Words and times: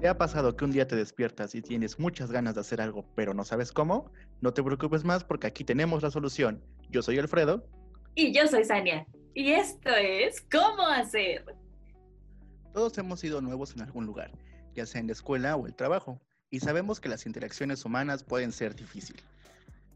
¿Te 0.00 0.08
ha 0.08 0.16
pasado 0.16 0.56
que 0.56 0.64
un 0.64 0.70
día 0.70 0.88
te 0.88 0.96
despiertas 0.96 1.54
y 1.54 1.60
tienes 1.60 1.98
muchas 1.98 2.32
ganas 2.32 2.54
de 2.54 2.62
hacer 2.62 2.80
algo, 2.80 3.04
pero 3.14 3.34
no 3.34 3.44
sabes 3.44 3.70
cómo? 3.70 4.10
No 4.40 4.54
te 4.54 4.62
preocupes 4.62 5.04
más 5.04 5.24
porque 5.24 5.46
aquí 5.46 5.62
tenemos 5.62 6.02
la 6.02 6.10
solución. 6.10 6.64
Yo 6.88 7.02
soy 7.02 7.18
Alfredo. 7.18 7.68
Y 8.14 8.32
yo 8.32 8.46
soy 8.46 8.64
Sania. 8.64 9.06
Y 9.34 9.50
esto 9.50 9.90
es 9.90 10.40
¿Cómo 10.50 10.86
hacer? 10.86 11.44
Todos 12.72 12.96
hemos 12.96 13.20
sido 13.20 13.42
nuevos 13.42 13.74
en 13.74 13.82
algún 13.82 14.06
lugar, 14.06 14.30
ya 14.74 14.86
sea 14.86 15.02
en 15.02 15.08
la 15.08 15.12
escuela 15.12 15.54
o 15.56 15.66
el 15.66 15.74
trabajo, 15.74 16.18
y 16.48 16.60
sabemos 16.60 16.98
que 16.98 17.10
las 17.10 17.26
interacciones 17.26 17.84
humanas 17.84 18.24
pueden 18.24 18.52
ser 18.52 18.74
difíciles. 18.74 19.22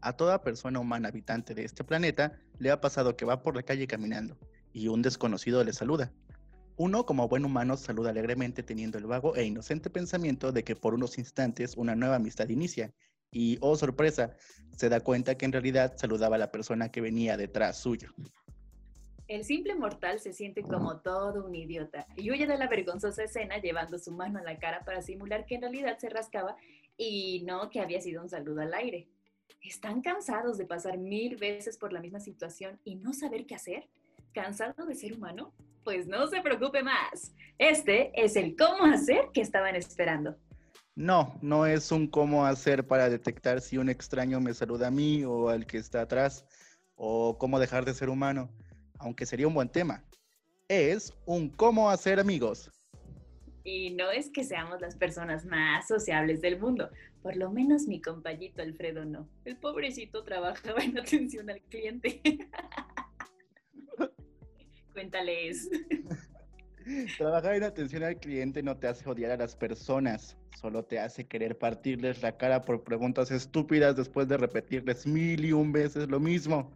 A 0.01 0.13
toda 0.13 0.43
persona 0.43 0.79
humana 0.79 1.07
habitante 1.07 1.55
de 1.55 1.65
este 1.65 1.83
planeta 1.83 2.39
le 2.59 2.69
ha 2.69 2.79
pasado 2.79 3.17
que 3.17 3.25
va 3.25 3.41
por 3.41 3.55
la 3.55 3.63
calle 3.63 3.87
caminando 3.87 4.37
y 4.71 4.87
un 4.87 5.01
desconocido 5.01 5.63
le 5.63 5.73
saluda. 5.73 6.11
Uno, 6.77 7.05
como 7.05 7.29
buen 7.29 7.45
humano, 7.45 7.77
saluda 7.77 8.09
alegremente 8.09 8.61
teniendo 8.61 8.97
el 8.97 9.05
vago 9.05 9.33
e 9.37 9.45
inocente 9.45 9.89
pensamiento 9.89 10.51
de 10.51 10.65
que 10.65 10.75
por 10.75 10.93
unos 10.93 11.17
instantes 11.17 11.77
una 11.77 11.95
nueva 11.95 12.17
amistad 12.17 12.49
inicia. 12.49 12.93
Y, 13.31 13.57
oh 13.61 13.77
sorpresa, 13.77 14.35
se 14.75 14.89
da 14.89 14.99
cuenta 14.99 15.37
que 15.37 15.45
en 15.45 15.53
realidad 15.53 15.93
saludaba 15.95 16.35
a 16.35 16.39
la 16.39 16.51
persona 16.51 16.91
que 16.91 16.99
venía 16.99 17.37
detrás 17.37 17.77
suyo. 17.77 18.09
El 19.29 19.45
simple 19.45 19.73
mortal 19.73 20.19
se 20.19 20.33
siente 20.33 20.63
como 20.63 20.99
todo 20.99 21.45
un 21.45 21.55
idiota 21.55 22.05
y 22.17 22.29
huye 22.29 22.45
de 22.45 22.57
la 22.57 22.67
vergonzosa 22.67 23.23
escena 23.23 23.57
llevando 23.57 23.97
su 23.97 24.11
mano 24.11 24.39
a 24.39 24.43
la 24.43 24.59
cara 24.59 24.83
para 24.83 25.01
simular 25.01 25.45
que 25.45 25.55
en 25.55 25.61
realidad 25.61 25.97
se 25.97 26.09
rascaba 26.09 26.57
y 26.97 27.41
no 27.45 27.69
que 27.69 27.79
había 27.79 28.01
sido 28.01 28.21
un 28.21 28.29
saludo 28.29 28.61
al 28.61 28.73
aire. 28.73 29.07
¿Están 29.61 30.01
cansados 30.01 30.57
de 30.57 30.65
pasar 30.65 30.97
mil 30.97 31.37
veces 31.37 31.77
por 31.77 31.93
la 31.93 32.01
misma 32.01 32.19
situación 32.19 32.79
y 32.83 32.95
no 32.95 33.13
saber 33.13 33.45
qué 33.45 33.55
hacer? 33.55 33.89
¿Cansado 34.33 34.85
de 34.85 34.93
ser 34.93 35.13
humano? 35.13 35.53
Pues 35.85 36.07
no 36.07 36.25
se 36.27 36.41
preocupe 36.41 36.81
más. 36.81 37.31
Este 37.59 38.11
es 38.15 38.35
el 38.35 38.55
cómo 38.55 38.85
hacer 38.85 39.29
que 39.31 39.41
estaban 39.41 39.75
esperando. 39.75 40.35
No, 40.95 41.37
no 41.43 41.67
es 41.67 41.91
un 41.91 42.07
cómo 42.07 42.43
hacer 42.43 42.87
para 42.87 43.07
detectar 43.07 43.61
si 43.61 43.77
un 43.77 43.87
extraño 43.87 44.41
me 44.41 44.55
saluda 44.55 44.87
a 44.87 44.91
mí 44.91 45.23
o 45.23 45.47
al 45.47 45.67
que 45.67 45.77
está 45.77 46.01
atrás, 46.01 46.43
o 46.95 47.37
cómo 47.37 47.59
dejar 47.59 47.85
de 47.85 47.93
ser 47.93 48.09
humano, 48.09 48.49
aunque 48.97 49.27
sería 49.27 49.47
un 49.47 49.53
buen 49.53 49.69
tema. 49.69 50.03
Es 50.67 51.13
un 51.27 51.49
cómo 51.49 51.91
hacer 51.91 52.19
amigos. 52.19 52.71
Y 53.63 53.91
no 53.91 54.09
es 54.09 54.31
que 54.31 54.43
seamos 54.43 54.81
las 54.81 54.95
personas 54.95 55.45
más 55.45 55.87
sociables 55.87 56.41
del 56.41 56.59
mundo, 56.59 56.89
por 57.21 57.35
lo 57.35 57.51
menos 57.51 57.83
mi 57.83 58.01
compañito 58.01 58.63
Alfredo 58.63 59.05
no. 59.05 59.29
El 59.43 59.57
pobrecito 59.57 60.23
trabajaba 60.23 60.81
en 60.81 60.97
atención 60.97 61.47
al 61.51 61.61
cliente. 61.61 62.21
Cuéntales. 64.95 65.69
Trabajar 67.17 67.55
en 67.55 67.63
atención 67.63 68.03
al 68.03 68.17
cliente 68.17 68.63
no 68.63 68.77
te 68.77 68.87
hace 68.87 69.09
odiar 69.09 69.31
a 69.31 69.37
las 69.37 69.57
personas, 69.57 70.37
solo 70.55 70.85
te 70.85 70.99
hace 70.99 71.27
querer 71.27 71.57
partirles 71.57 72.21
la 72.21 72.37
cara 72.37 72.61
por 72.61 72.81
preguntas 72.85 73.29
estúpidas 73.29 73.97
después 73.97 74.29
de 74.29 74.37
repetirles 74.37 75.05
mil 75.05 75.43
y 75.43 75.51
un 75.51 75.73
veces 75.73 76.07
lo 76.07 76.21
mismo. 76.21 76.71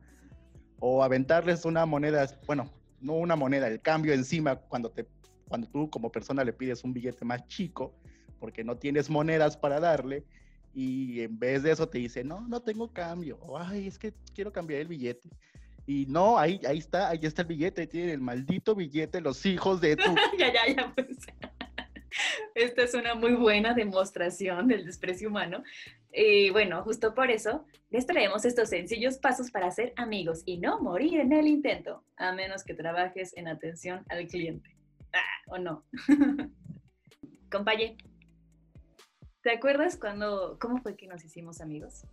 O 0.81 1.01
aventarles 1.01 1.63
una 1.63 1.85
moneda, 1.85 2.27
bueno, 2.45 2.69
no 2.99 3.13
una 3.13 3.37
moneda, 3.37 3.69
el 3.69 3.79
cambio 3.79 4.11
encima 4.11 4.57
cuando, 4.57 4.91
te, 4.91 5.07
cuando 5.47 5.69
tú 5.69 5.89
como 5.89 6.11
persona 6.11 6.43
le 6.43 6.51
pides 6.51 6.83
un 6.83 6.91
billete 6.91 7.23
más 7.23 7.47
chico 7.47 7.95
porque 8.37 8.65
no 8.65 8.75
tienes 8.75 9.09
monedas 9.09 9.55
para 9.55 9.79
darle 9.79 10.25
y 10.73 11.21
en 11.21 11.39
vez 11.39 11.63
de 11.63 11.71
eso 11.71 11.87
te 11.87 11.99
dice, 11.99 12.25
no, 12.25 12.41
no 12.41 12.61
tengo 12.61 12.91
cambio, 12.91 13.37
o 13.41 13.57
ay, 13.57 13.87
es 13.87 13.97
que 13.97 14.13
quiero 14.35 14.51
cambiar 14.51 14.81
el 14.81 14.87
billete. 14.87 15.29
Y 15.89 16.05
no, 16.05 16.37
ahí, 16.37 16.61
ahí 16.67 16.77
está, 16.77 17.09
ahí 17.09 17.17
está 17.23 17.41
el 17.41 17.47
billete, 17.47 17.87
tiene 17.87 18.13
el 18.13 18.21
maldito 18.21 18.75
billete, 18.75 19.21
los 19.21 19.43
hijos 19.47 19.81
de 19.81 19.95
tu. 19.95 20.03
ya, 20.37 20.53
ya, 20.53 20.75
ya, 20.75 20.93
pues. 20.93 21.17
Esta 22.53 22.83
es 22.83 22.93
una 22.93 23.15
muy 23.15 23.33
buena 23.33 23.73
demostración 23.73 24.67
del 24.67 24.85
desprecio 24.85 25.29
humano. 25.29 25.63
Y 26.13 26.51
bueno, 26.51 26.83
justo 26.83 27.15
por 27.15 27.31
eso 27.31 27.65
les 27.89 28.05
traemos 28.05 28.45
estos 28.45 28.69
sencillos 28.69 29.17
pasos 29.17 29.49
para 29.49 29.71
ser 29.71 29.93
amigos 29.95 30.43
y 30.45 30.59
no 30.59 30.79
morir 30.79 31.21
en 31.21 31.33
el 31.33 31.47
intento, 31.47 32.03
a 32.17 32.33
menos 32.33 32.63
que 32.63 32.75
trabajes 32.75 33.35
en 33.35 33.47
atención 33.47 34.05
al 34.09 34.27
cliente. 34.27 34.77
Ah, 35.11 35.41
¿O 35.47 35.57
no? 35.57 35.85
Compañe, 37.51 37.97
¿te 39.41 39.53
acuerdas 39.53 39.97
cuando, 39.97 40.59
cómo 40.61 40.83
fue 40.83 40.95
que 40.95 41.07
nos 41.07 41.25
hicimos 41.25 41.61
amigos? 41.61 42.05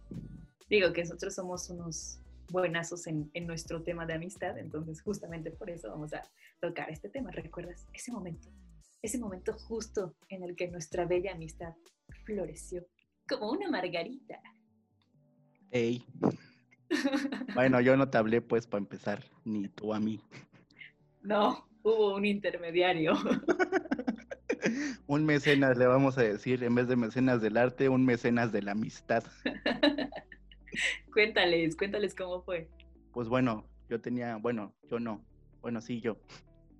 Digo 0.71 0.95
que 0.95 1.03
nosotros 1.03 1.35
somos 1.35 1.69
unos 1.69 2.23
buenazos 2.51 3.07
en, 3.07 3.31
en, 3.35 3.47
nuestro 3.47 3.83
tema 3.83 4.07
de 4.07 4.15
amistad, 4.15 4.59
entonces 4.59 5.03
justamente 5.03 5.51
por 5.51 5.71
eso 5.71 5.91
vamos 5.91 6.13
a 6.13 6.23
tocar 6.61 6.91
este 6.91 7.09
tema. 7.09 7.31
¿Recuerdas 7.31 7.87
ese 7.93 8.13
momento? 8.13 8.49
Ese 9.03 9.19
momento 9.19 9.53
justo 9.53 10.17
en 10.29 10.43
el 10.43 10.57
que 10.57 10.69
nuestra 10.69 11.05
bella 11.05 11.33
amistad 11.33 11.75
floreció 12.25 12.87
como 13.29 13.51
una 13.51 13.69
margarita. 13.69 14.41
Ey. 15.71 16.05
bueno, 17.55 17.81
yo 17.81 17.97
no 17.97 18.09
te 18.09 18.19
hablé 18.19 18.41
pues 18.41 18.67
para 18.67 18.81
empezar, 18.81 19.25
ni 19.45 19.69
tú 19.69 19.93
a 19.93 20.01
mí. 20.01 20.21
No, 21.23 21.69
hubo 21.83 22.15
un 22.17 22.25
intermediario. 22.25 23.15
un 25.07 25.25
mecenas, 25.25 25.77
le 25.77 25.87
vamos 25.87 26.19
a 26.19 26.23
decir, 26.23 26.63
en 26.63 26.75
vez 26.75 26.89
de 26.89 26.97
mecenas 26.97 27.41
del 27.41 27.57
arte, 27.57 27.89
un 27.89 28.05
mecenas 28.05 28.53
de 28.53 28.63
la 28.63 28.73
amistad. 28.73 29.25
cuéntales, 31.13 31.77
cuéntales 31.77 32.15
cómo 32.15 32.43
fue. 32.43 32.69
Pues 33.13 33.29
bueno, 33.29 33.67
yo 33.89 34.01
tenía, 34.01 34.37
bueno, 34.37 34.75
yo 34.91 34.99
no, 34.99 35.25
bueno, 35.61 35.81
sí, 35.81 36.01
yo 36.01 36.19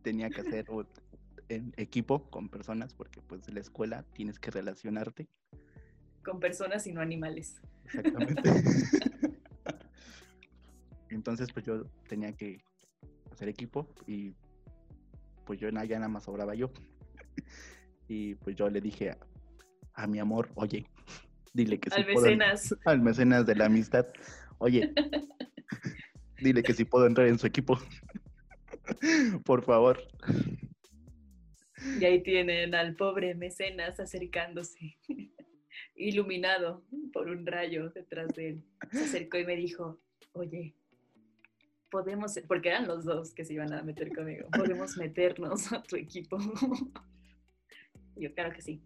tenía 0.03 0.31
que 0.31 0.43
hacer 0.43 0.67
en 1.49 1.73
equipo 1.77 2.29
con 2.31 2.49
personas 2.49 2.95
porque 2.95 3.21
pues 3.23 3.49
en 3.49 3.55
la 3.55 3.61
escuela 3.61 4.05
tienes 4.13 4.39
que 4.39 4.51
relacionarte. 4.51 5.29
Con 6.25 6.41
personas 6.41 6.87
y 6.87 6.93
no 6.93 7.01
animales. 7.01 7.61
Exactamente. 7.85 8.51
Entonces 11.11 11.53
pues 11.53 11.65
yo 11.65 11.85
tenía 12.09 12.33
que 12.33 12.63
hacer 13.33 13.49
equipo 13.49 13.89
y 14.07 14.35
pues 15.45 15.61
yo 15.61 15.69
ya 15.71 15.97
nada 15.97 16.09
más 16.09 16.25
sobraba 16.25 16.55
yo. 16.55 16.73
y 18.09 18.35
pues 18.37 18.57
yo 18.57 18.69
le 18.69 18.81
dije 18.81 19.11
a, 19.11 19.19
a 19.95 20.07
mi 20.07 20.19
amor, 20.19 20.51
oye, 20.57 20.87
dile 21.57 21.81
que 21.81 21.91
al 21.93 22.07
mecenas. 22.07 22.77
al 22.85 23.01
mecenas 23.01 23.47
de 23.47 23.57
la 23.57 23.67
amistad. 23.67 24.07
Oye, 24.59 24.93
dile 26.41 26.63
que 26.63 26.75
si 26.75 26.85
puedo 26.85 27.07
entrar 27.07 27.27
en 27.27 27.39
su 27.39 27.47
equipo. 27.47 27.79
Por 29.45 29.65
favor. 29.65 29.99
Y 32.01 32.05
ahí 32.05 32.23
tienen 32.23 32.75
al 32.75 32.95
pobre 32.95 33.35
mecenas 33.35 33.99
acercándose, 34.01 34.97
iluminado 35.95 36.85
por 37.13 37.29
un 37.29 37.47
rayo 37.47 37.91
detrás 37.91 38.29
de 38.35 38.49
él. 38.49 38.65
Se 38.91 39.05
acercó 39.05 39.39
y 39.39 39.45
me 39.45 39.57
dijo, 39.57 40.01
oye, 40.33 40.75
podemos, 41.91 42.39
porque 42.49 42.71
eran 42.71 42.87
los 42.87 43.05
dos 43.05 43.35
que 43.35 43.45
se 43.45 43.55
iban 43.55 43.73
a 43.73 43.83
meter 43.83 44.13
conmigo, 44.15 44.49
podemos 44.57 44.97
meternos 44.97 45.73
a 45.73 45.83
tu 45.83 45.97
equipo. 45.97 46.39
yo, 48.17 48.35
claro 48.35 48.53
que 48.53 48.63
sí 48.63 48.83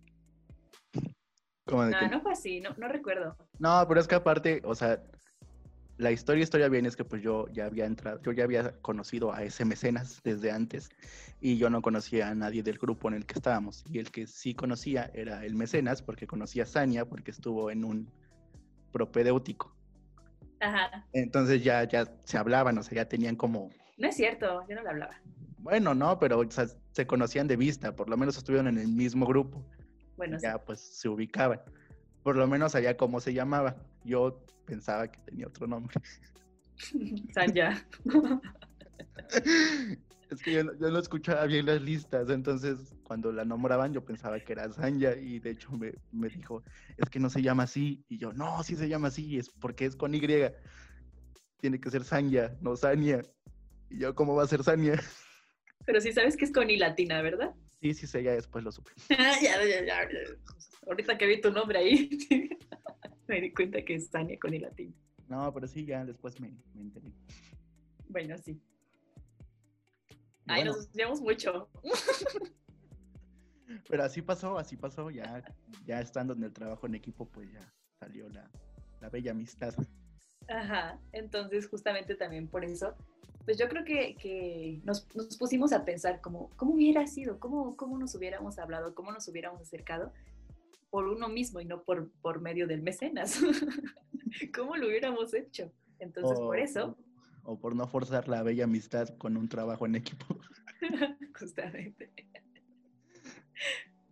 no, 1.70 2.08
no 2.08 2.20
fue 2.20 2.32
así, 2.32 2.60
no, 2.60 2.70
no 2.76 2.88
recuerdo. 2.88 3.36
No, 3.58 3.84
pero 3.88 4.00
es 4.00 4.08
que 4.08 4.14
aparte, 4.14 4.60
o 4.64 4.74
sea, 4.74 5.02
la 6.00 6.10
historia, 6.10 6.42
historia 6.42 6.68
bien 6.68 6.86
es 6.86 6.96
que 6.96 7.04
pues 7.04 7.22
yo 7.22 7.46
ya 7.52 7.66
había 7.66 7.84
entrado, 7.84 8.20
yo 8.22 8.32
ya 8.32 8.44
había 8.44 8.72
conocido 8.80 9.34
a 9.34 9.42
ese 9.42 9.64
mecenas 9.64 10.20
desde 10.24 10.50
antes 10.50 10.88
y 11.40 11.58
yo 11.58 11.68
no 11.68 11.82
conocía 11.82 12.28
a 12.28 12.34
nadie 12.34 12.62
del 12.62 12.78
grupo 12.78 13.08
en 13.08 13.14
el 13.14 13.26
que 13.26 13.34
estábamos. 13.34 13.84
Y 13.90 13.98
el 13.98 14.10
que 14.10 14.26
sí 14.26 14.54
conocía 14.54 15.10
era 15.14 15.44
el 15.44 15.54
mecenas 15.54 16.00
porque 16.00 16.26
conocía 16.26 16.62
a 16.62 16.66
Sania 16.66 17.04
porque 17.04 17.30
estuvo 17.30 17.70
en 17.70 17.84
un 17.84 18.10
propedéutico. 18.92 19.76
Ajá. 20.60 21.06
Entonces 21.12 21.62
ya, 21.62 21.84
ya 21.84 22.10
se 22.24 22.38
hablaban, 22.38 22.76
o 22.78 22.82
sea, 22.82 22.96
ya 22.96 23.08
tenían 23.08 23.36
como... 23.36 23.70
No 23.98 24.08
es 24.08 24.16
cierto, 24.16 24.66
yo 24.68 24.74
no 24.74 24.82
le 24.82 24.88
hablaba. 24.88 25.20
Bueno, 25.58 25.94
no, 25.94 26.18
pero 26.18 26.42
se 26.92 27.06
conocían 27.06 27.46
de 27.46 27.56
vista, 27.56 27.94
por 27.94 28.08
lo 28.08 28.16
menos 28.16 28.38
estuvieron 28.38 28.68
en 28.68 28.78
el 28.78 28.88
mismo 28.88 29.26
grupo. 29.26 29.62
Bueno, 30.20 30.36
ya 30.38 30.58
pues 30.58 30.80
se 30.80 31.08
ubicaban. 31.08 31.62
Por 32.22 32.36
lo 32.36 32.46
menos 32.46 32.72
sabía 32.72 32.94
cómo 32.94 33.20
se 33.20 33.32
llamaba. 33.32 33.74
Yo 34.04 34.44
pensaba 34.66 35.10
que 35.10 35.18
tenía 35.20 35.46
otro 35.46 35.66
nombre. 35.66 35.96
Sanya. 37.32 37.82
es 40.30 40.42
que 40.42 40.52
yo, 40.52 40.64
no 40.64 40.98
escuchaba 40.98 41.46
bien 41.46 41.64
las 41.64 41.80
listas, 41.80 42.28
entonces 42.28 42.94
cuando 43.02 43.32
la 43.32 43.46
nombraban 43.46 43.94
yo 43.94 44.04
pensaba 44.04 44.38
que 44.38 44.52
era 44.52 44.70
Sanya 44.70 45.16
y 45.16 45.38
de 45.38 45.52
hecho 45.52 45.72
me, 45.72 45.94
me, 46.12 46.28
dijo, 46.28 46.62
es 46.98 47.08
que 47.08 47.18
no 47.18 47.30
se 47.30 47.40
llama 47.40 47.62
así. 47.62 48.04
Y 48.10 48.18
yo, 48.18 48.34
no, 48.34 48.62
sí 48.62 48.76
se 48.76 48.90
llama 48.90 49.08
así, 49.08 49.38
es 49.38 49.48
porque 49.48 49.86
es 49.86 49.96
con 49.96 50.14
Y. 50.14 50.20
Tiene 51.62 51.80
que 51.80 51.90
ser 51.90 52.04
Sanya, 52.04 52.54
no 52.60 52.76
Sania. 52.76 53.22
Y 53.88 54.00
yo, 54.00 54.14
¿cómo 54.14 54.34
va 54.34 54.42
a 54.42 54.48
ser 54.48 54.62
Sanya? 54.62 55.00
Pero 55.86 55.98
sí 56.02 56.12
sabes 56.12 56.36
que 56.36 56.44
es 56.44 56.52
con 56.52 56.68
I 56.68 56.76
latina, 56.76 57.22
¿verdad? 57.22 57.54
Sí, 57.80 57.94
sí 57.94 58.06
sé, 58.06 58.22
ya 58.22 58.32
después 58.32 58.62
lo 58.62 58.72
supe. 58.72 58.90
ya, 59.08 59.64
ya, 59.64 59.84
ya, 59.84 60.08
Ahorita 60.86 61.16
que 61.16 61.26
vi 61.26 61.40
tu 61.40 61.50
nombre 61.50 61.78
ahí, 61.78 62.10
me 63.28 63.40
di 63.40 63.52
cuenta 63.52 63.82
que 63.84 63.94
es 63.94 64.10
Tania 64.10 64.38
con 64.38 64.52
el 64.52 64.62
latín. 64.62 64.94
No, 65.28 65.52
pero 65.54 65.66
sí, 65.66 65.84
ya 65.86 66.04
después 66.04 66.40
me, 66.40 66.52
me 66.74 66.82
enteré. 66.82 67.12
Bueno, 68.08 68.36
sí. 68.38 68.60
Ay, 70.46 70.64
nos 70.64 70.90
llevamos 70.92 71.20
mucho. 71.20 71.68
Pero 73.88 74.02
así 74.02 74.20
pasó, 74.20 74.58
así 74.58 74.76
pasó, 74.76 75.10
ya, 75.10 75.44
ya 75.86 76.00
estando 76.00 76.34
en 76.34 76.42
el 76.42 76.52
trabajo 76.52 76.88
en 76.88 76.96
equipo, 76.96 77.28
pues 77.28 77.52
ya 77.52 77.60
salió 78.00 78.28
la, 78.28 78.50
la 79.00 79.08
bella 79.10 79.30
amistad. 79.30 79.72
Ajá, 80.48 80.98
entonces 81.12 81.68
justamente 81.68 82.16
también 82.16 82.48
por 82.48 82.64
eso, 82.64 82.96
pues 83.50 83.58
yo 83.58 83.68
creo 83.68 83.84
que, 83.84 84.14
que 84.14 84.80
nos, 84.84 85.12
nos, 85.16 85.36
pusimos 85.36 85.72
a 85.72 85.84
pensar 85.84 86.20
como, 86.20 86.50
¿cómo 86.50 86.74
hubiera 86.74 87.04
sido? 87.08 87.40
¿Cómo, 87.40 87.76
¿Cómo 87.76 87.98
nos 87.98 88.14
hubiéramos 88.14 88.60
hablado? 88.60 88.94
¿Cómo 88.94 89.10
nos 89.10 89.26
hubiéramos 89.26 89.60
acercado? 89.60 90.12
Por 90.88 91.08
uno 91.08 91.28
mismo 91.28 91.60
y 91.60 91.64
no 91.64 91.82
por, 91.82 92.12
por 92.22 92.40
medio 92.40 92.68
del 92.68 92.80
mecenas. 92.80 93.40
¿Cómo 94.54 94.76
lo 94.76 94.86
hubiéramos 94.86 95.34
hecho? 95.34 95.72
Entonces, 95.98 96.38
por 96.38 96.60
eso... 96.60 96.96
O, 97.42 97.54
o 97.54 97.58
por 97.58 97.74
no 97.74 97.88
forzar 97.88 98.28
la 98.28 98.44
bella 98.44 98.62
amistad 98.62 99.08
con 99.18 99.36
un 99.36 99.48
trabajo 99.48 99.84
en 99.84 99.96
equipo. 99.96 100.26
justamente. 101.36 102.12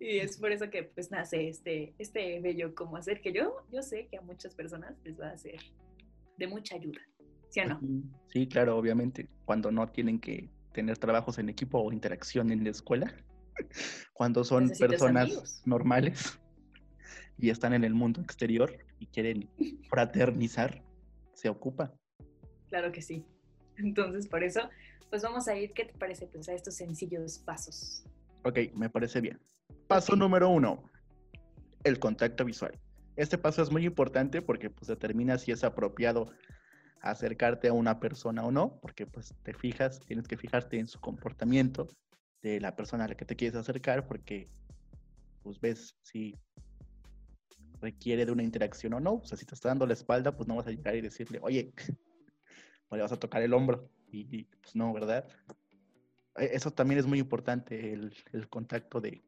Y 0.00 0.18
es 0.18 0.36
por 0.36 0.50
eso 0.50 0.68
que 0.68 0.82
pues 0.82 1.12
nace 1.12 1.48
este, 1.48 1.94
este 1.98 2.40
bello 2.40 2.74
cómo 2.74 2.96
hacer, 2.96 3.20
que 3.20 3.32
yo, 3.32 3.64
yo 3.70 3.82
sé 3.82 4.08
que 4.08 4.16
a 4.16 4.20
muchas 4.20 4.56
personas 4.56 4.96
les 5.04 5.20
va 5.20 5.30
a 5.30 5.38
ser 5.38 5.60
de 6.38 6.46
mucha 6.48 6.74
ayuda, 6.74 7.02
¿sí 7.50 7.60
o 7.60 7.66
no? 7.66 7.80
Sí, 8.32 8.46
claro, 8.46 8.76
obviamente, 8.76 9.28
cuando 9.44 9.70
no 9.70 9.88
tienen 9.88 10.18
que 10.18 10.50
tener 10.72 10.98
trabajos 10.98 11.38
en 11.38 11.48
equipo 11.48 11.78
o 11.80 11.92
interacción 11.92 12.50
en 12.50 12.64
la 12.64 12.70
escuela, 12.70 13.12
cuando 14.12 14.44
son 14.44 14.70
personas 14.78 15.62
normales 15.64 16.38
y 17.38 17.50
están 17.50 17.72
en 17.72 17.84
el 17.84 17.94
mundo 17.94 18.20
exterior 18.20 18.76
y 18.98 19.06
quieren 19.06 19.48
fraternizar, 19.88 20.82
se 21.34 21.48
ocupa. 21.48 21.92
Claro 22.68 22.92
que 22.92 23.00
sí. 23.00 23.24
Entonces, 23.76 24.26
por 24.26 24.42
eso, 24.42 24.68
pues 25.08 25.22
vamos 25.22 25.48
a 25.48 25.56
ir, 25.56 25.72
¿qué 25.72 25.84
te 25.84 25.94
parece? 25.94 26.26
Pues 26.26 26.48
a 26.48 26.52
estos 26.52 26.74
sencillos 26.74 27.38
pasos. 27.38 28.04
Ok, 28.44 28.58
me 28.74 28.90
parece 28.90 29.20
bien. 29.20 29.38
Paso 29.86 30.16
número 30.16 30.48
uno, 30.48 30.82
el 31.84 31.98
contacto 31.98 32.44
visual. 32.44 32.78
Este 33.16 33.38
paso 33.38 33.62
es 33.62 33.70
muy 33.70 33.84
importante 33.84 34.42
porque 34.42 34.70
pues 34.70 34.88
determina 34.88 35.38
si 35.38 35.52
es 35.52 35.64
apropiado 35.64 36.30
acercarte 37.00 37.68
a 37.68 37.72
una 37.72 38.00
persona 38.00 38.44
o 38.44 38.50
no, 38.50 38.78
porque 38.80 39.06
pues 39.06 39.34
te 39.42 39.54
fijas, 39.54 40.00
tienes 40.00 40.26
que 40.26 40.36
fijarte 40.36 40.78
en 40.78 40.88
su 40.88 41.00
comportamiento 41.00 41.88
de 42.42 42.60
la 42.60 42.76
persona 42.76 43.04
a 43.04 43.08
la 43.08 43.16
que 43.16 43.24
te 43.24 43.36
quieres 43.36 43.56
acercar, 43.56 44.06
porque 44.06 44.48
pues 45.42 45.60
ves 45.60 45.96
si 46.02 46.36
requiere 47.80 48.26
de 48.26 48.32
una 48.32 48.42
interacción 48.42 48.94
o 48.94 49.00
no. 49.00 49.14
O 49.14 49.24
sea, 49.24 49.38
si 49.38 49.46
te 49.46 49.54
está 49.54 49.68
dando 49.68 49.86
la 49.86 49.92
espalda, 49.92 50.36
pues 50.36 50.48
no 50.48 50.56
vas 50.56 50.66
a 50.66 50.70
llegar 50.70 50.96
y 50.96 51.00
decirle, 51.00 51.38
oye, 51.42 51.72
o 52.88 52.96
le 52.96 53.02
vas 53.02 53.12
a 53.12 53.18
tocar 53.18 53.42
el 53.42 53.54
hombro. 53.54 53.88
Y, 54.10 54.44
pues 54.44 54.74
no, 54.74 54.92
¿verdad? 54.92 55.28
E, 56.36 56.50
eso 56.52 56.70
también 56.70 56.98
es 56.98 57.06
muy 57.06 57.18
importante, 57.18 57.92
el, 57.92 58.14
el 58.32 58.48
contacto 58.48 59.00
de, 59.00 59.22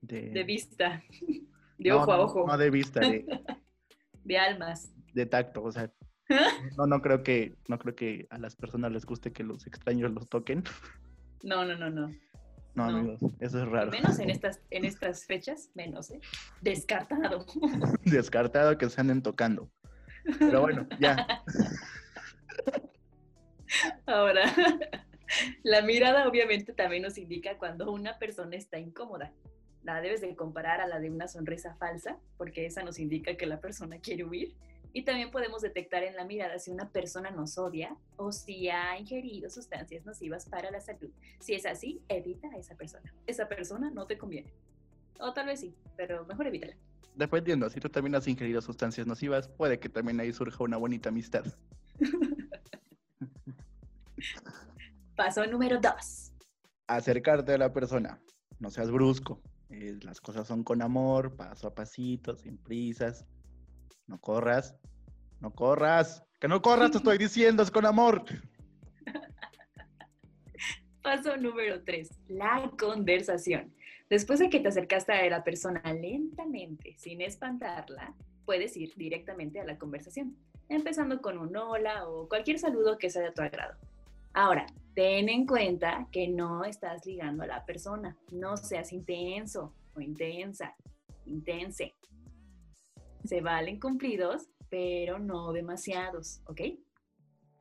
de, 0.00 0.44
vista, 0.44 1.02
de 1.78 1.92
ojo 1.92 2.12
a 2.12 2.20
ojo. 2.20 2.46
No, 2.46 2.56
de 2.56 2.70
vista, 2.70 3.00
de, 3.00 3.26
de 4.24 4.38
almas. 4.38 4.92
De 5.12 5.26
tacto, 5.26 5.62
o 5.62 5.72
sea. 5.72 5.92
No, 6.76 6.86
no 6.86 7.02
creo 7.02 7.22
que, 7.22 7.56
no 7.68 7.78
creo 7.78 7.94
que 7.94 8.26
a 8.30 8.38
las 8.38 8.56
personas 8.56 8.92
les 8.92 9.04
guste 9.04 9.32
que 9.32 9.42
los 9.42 9.66
extraños 9.66 10.12
los 10.12 10.28
toquen. 10.28 10.64
No, 11.42 11.64
no, 11.64 11.74
no, 11.74 11.88
no. 11.88 12.14
No, 12.74 12.84
amigos, 12.84 13.18
eso 13.40 13.62
es 13.62 13.68
raro. 13.68 13.90
Menos 13.90 14.18
en 14.18 14.28
estas, 14.30 14.60
en 14.68 14.84
estas 14.84 15.24
fechas, 15.24 15.70
menos, 15.74 16.10
¿eh? 16.10 16.20
Descartado. 16.60 17.46
Descartado 18.04 18.76
que 18.76 18.90
se 18.90 19.00
anden 19.00 19.22
tocando. 19.22 19.70
Pero 20.38 20.60
bueno, 20.60 20.86
ya. 20.98 21.42
Ahora, 24.04 24.42
la 25.62 25.80
mirada 25.80 26.28
obviamente 26.28 26.74
también 26.74 27.04
nos 27.04 27.16
indica 27.16 27.56
cuando 27.56 27.90
una 27.90 28.18
persona 28.18 28.54
está 28.54 28.78
incómoda 28.78 29.32
la 29.82 30.00
debes 30.00 30.20
de 30.20 30.34
comparar 30.36 30.80
a 30.80 30.86
la 30.86 31.00
de 31.00 31.10
una 31.10 31.28
sonrisa 31.28 31.74
falsa, 31.74 32.18
porque 32.36 32.66
esa 32.66 32.82
nos 32.82 32.98
indica 32.98 33.36
que 33.36 33.46
la 33.46 33.60
persona 33.60 33.98
quiere 33.98 34.24
huir. 34.24 34.54
Y 34.92 35.04
también 35.04 35.30
podemos 35.30 35.62
detectar 35.62 36.02
en 36.02 36.16
la 36.16 36.24
mirada 36.24 36.58
si 36.58 36.70
una 36.70 36.90
persona 36.90 37.30
nos 37.30 37.58
odia 37.58 37.96
o 38.16 38.32
si 38.32 38.68
ha 38.68 38.98
ingerido 38.98 39.48
sustancias 39.50 40.04
nocivas 40.04 40.48
para 40.48 40.70
la 40.70 40.80
salud. 40.80 41.10
Si 41.38 41.54
es 41.54 41.66
así, 41.66 42.02
evita 42.08 42.48
a 42.48 42.56
esa 42.56 42.74
persona. 42.74 43.14
Esa 43.26 43.48
persona 43.48 43.90
no 43.90 44.06
te 44.06 44.18
conviene. 44.18 44.52
O 45.20 45.32
tal 45.32 45.46
vez 45.46 45.60
sí, 45.60 45.74
pero 45.96 46.24
mejor 46.26 46.46
evítala. 46.46 46.76
Dependiendo, 47.14 47.68
si 47.70 47.80
tú 47.80 47.88
también 47.88 48.14
has 48.14 48.26
ingerido 48.26 48.60
sustancias 48.60 49.06
nocivas, 49.06 49.48
puede 49.48 49.78
que 49.78 49.88
también 49.88 50.18
ahí 50.20 50.32
surja 50.32 50.64
una 50.64 50.76
bonita 50.76 51.10
amistad. 51.10 51.44
Paso 55.16 55.46
número 55.46 55.78
dos. 55.80 56.32
Acercarte 56.86 57.52
a 57.52 57.58
la 57.58 57.72
persona. 57.72 58.20
No 58.58 58.70
seas 58.70 58.90
brusco. 58.90 59.40
Eh, 59.68 59.98
las 60.02 60.20
cosas 60.20 60.48
son 60.48 60.64
con 60.64 60.82
amor, 60.82 61.36
paso 61.36 61.68
a 61.68 61.74
pasito, 61.74 62.36
sin 62.36 62.58
prisas. 62.58 63.26
No 64.10 64.20
corras, 64.20 64.74
no 65.38 65.52
corras, 65.52 66.24
que 66.40 66.48
no 66.48 66.60
corras, 66.60 66.90
te 66.90 66.96
estoy 66.96 67.16
diciendo, 67.26 67.62
es 67.62 67.70
con 67.70 67.86
amor. 67.86 68.24
Paso 71.00 71.36
número 71.36 71.84
tres, 71.84 72.10
la 72.26 72.72
conversación. 72.76 73.72
Después 74.08 74.40
de 74.40 74.50
que 74.50 74.58
te 74.58 74.66
acercaste 74.66 75.12
a 75.12 75.30
la 75.30 75.44
persona 75.44 75.80
lentamente, 75.92 76.96
sin 76.98 77.20
espantarla, 77.20 78.12
puedes 78.44 78.76
ir 78.76 78.92
directamente 78.96 79.60
a 79.60 79.64
la 79.64 79.78
conversación, 79.78 80.36
empezando 80.68 81.22
con 81.22 81.38
un 81.38 81.56
hola 81.56 82.08
o 82.08 82.28
cualquier 82.28 82.58
saludo 82.58 82.98
que 82.98 83.10
sea 83.10 83.22
de 83.22 83.30
tu 83.30 83.42
agrado. 83.42 83.78
Ahora, 84.32 84.66
ten 84.94 85.28
en 85.28 85.46
cuenta 85.46 86.08
que 86.10 86.26
no 86.26 86.64
estás 86.64 87.06
ligando 87.06 87.44
a 87.44 87.46
la 87.46 87.64
persona. 87.64 88.16
No 88.32 88.56
seas 88.56 88.92
intenso 88.92 89.72
o 89.94 90.00
intensa, 90.00 90.74
intense. 91.26 91.94
Se 93.24 93.40
valen 93.40 93.78
cumplidos, 93.78 94.48
pero 94.68 95.18
no 95.18 95.52
demasiados, 95.52 96.40
¿ok? 96.46 96.60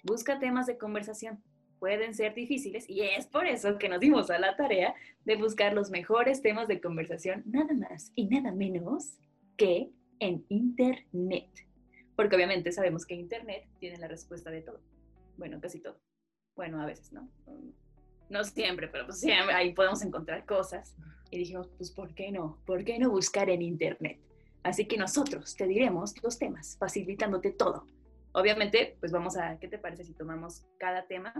Busca 0.03 0.39
temas 0.39 0.67
de 0.67 0.77
conversación. 0.77 1.43
Pueden 1.79 2.13
ser 2.13 2.33
difíciles 2.33 2.89
y 2.89 3.01
es 3.01 3.27
por 3.27 3.47
eso 3.47 3.77
que 3.77 3.87
nos 3.87 3.99
dimos 3.99 4.29
a 4.29 4.39
la 4.39 4.55
tarea 4.55 4.93
de 5.23 5.37
buscar 5.37 5.73
los 5.73 5.89
mejores 5.89 6.41
temas 6.41 6.67
de 6.67 6.81
conversación, 6.81 7.43
nada 7.45 7.73
más 7.73 8.11
y 8.15 8.27
nada 8.27 8.51
menos 8.51 9.17
que 9.55 9.89
en 10.19 10.45
Internet. 10.49 11.49
Porque 12.15 12.35
obviamente 12.35 12.71
sabemos 12.71 13.05
que 13.05 13.15
Internet 13.15 13.65
tiene 13.79 13.97
la 13.97 14.09
respuesta 14.09 14.51
de 14.51 14.61
todo. 14.61 14.81
Bueno, 15.37 15.61
casi 15.61 15.79
todo. 15.79 15.97
Bueno, 16.55 16.81
a 16.81 16.85
veces, 16.85 17.13
¿no? 17.13 17.29
No 18.29 18.43
siempre, 18.43 18.89
pero 18.89 19.05
pues 19.05 19.21
siempre 19.21 19.55
ahí 19.55 19.73
podemos 19.73 20.01
encontrar 20.03 20.45
cosas. 20.45 20.95
Y 21.31 21.37
dijimos, 21.37 21.69
pues, 21.77 21.91
¿por 21.91 22.13
qué 22.13 22.31
no? 22.31 22.61
¿Por 22.65 22.83
qué 22.83 22.99
no 22.99 23.09
buscar 23.09 23.49
en 23.49 23.61
Internet? 23.61 24.19
Así 24.63 24.87
que 24.87 24.97
nosotros 24.97 25.55
te 25.55 25.67
diremos 25.67 26.21
los 26.21 26.37
temas, 26.37 26.77
facilitándote 26.77 27.51
todo. 27.51 27.85
Obviamente, 28.33 28.97
pues 28.99 29.11
vamos 29.11 29.37
a, 29.37 29.57
¿qué 29.59 29.67
te 29.67 29.77
parece 29.77 30.03
si 30.03 30.13
tomamos 30.13 30.65
cada 30.77 31.07
tema 31.07 31.33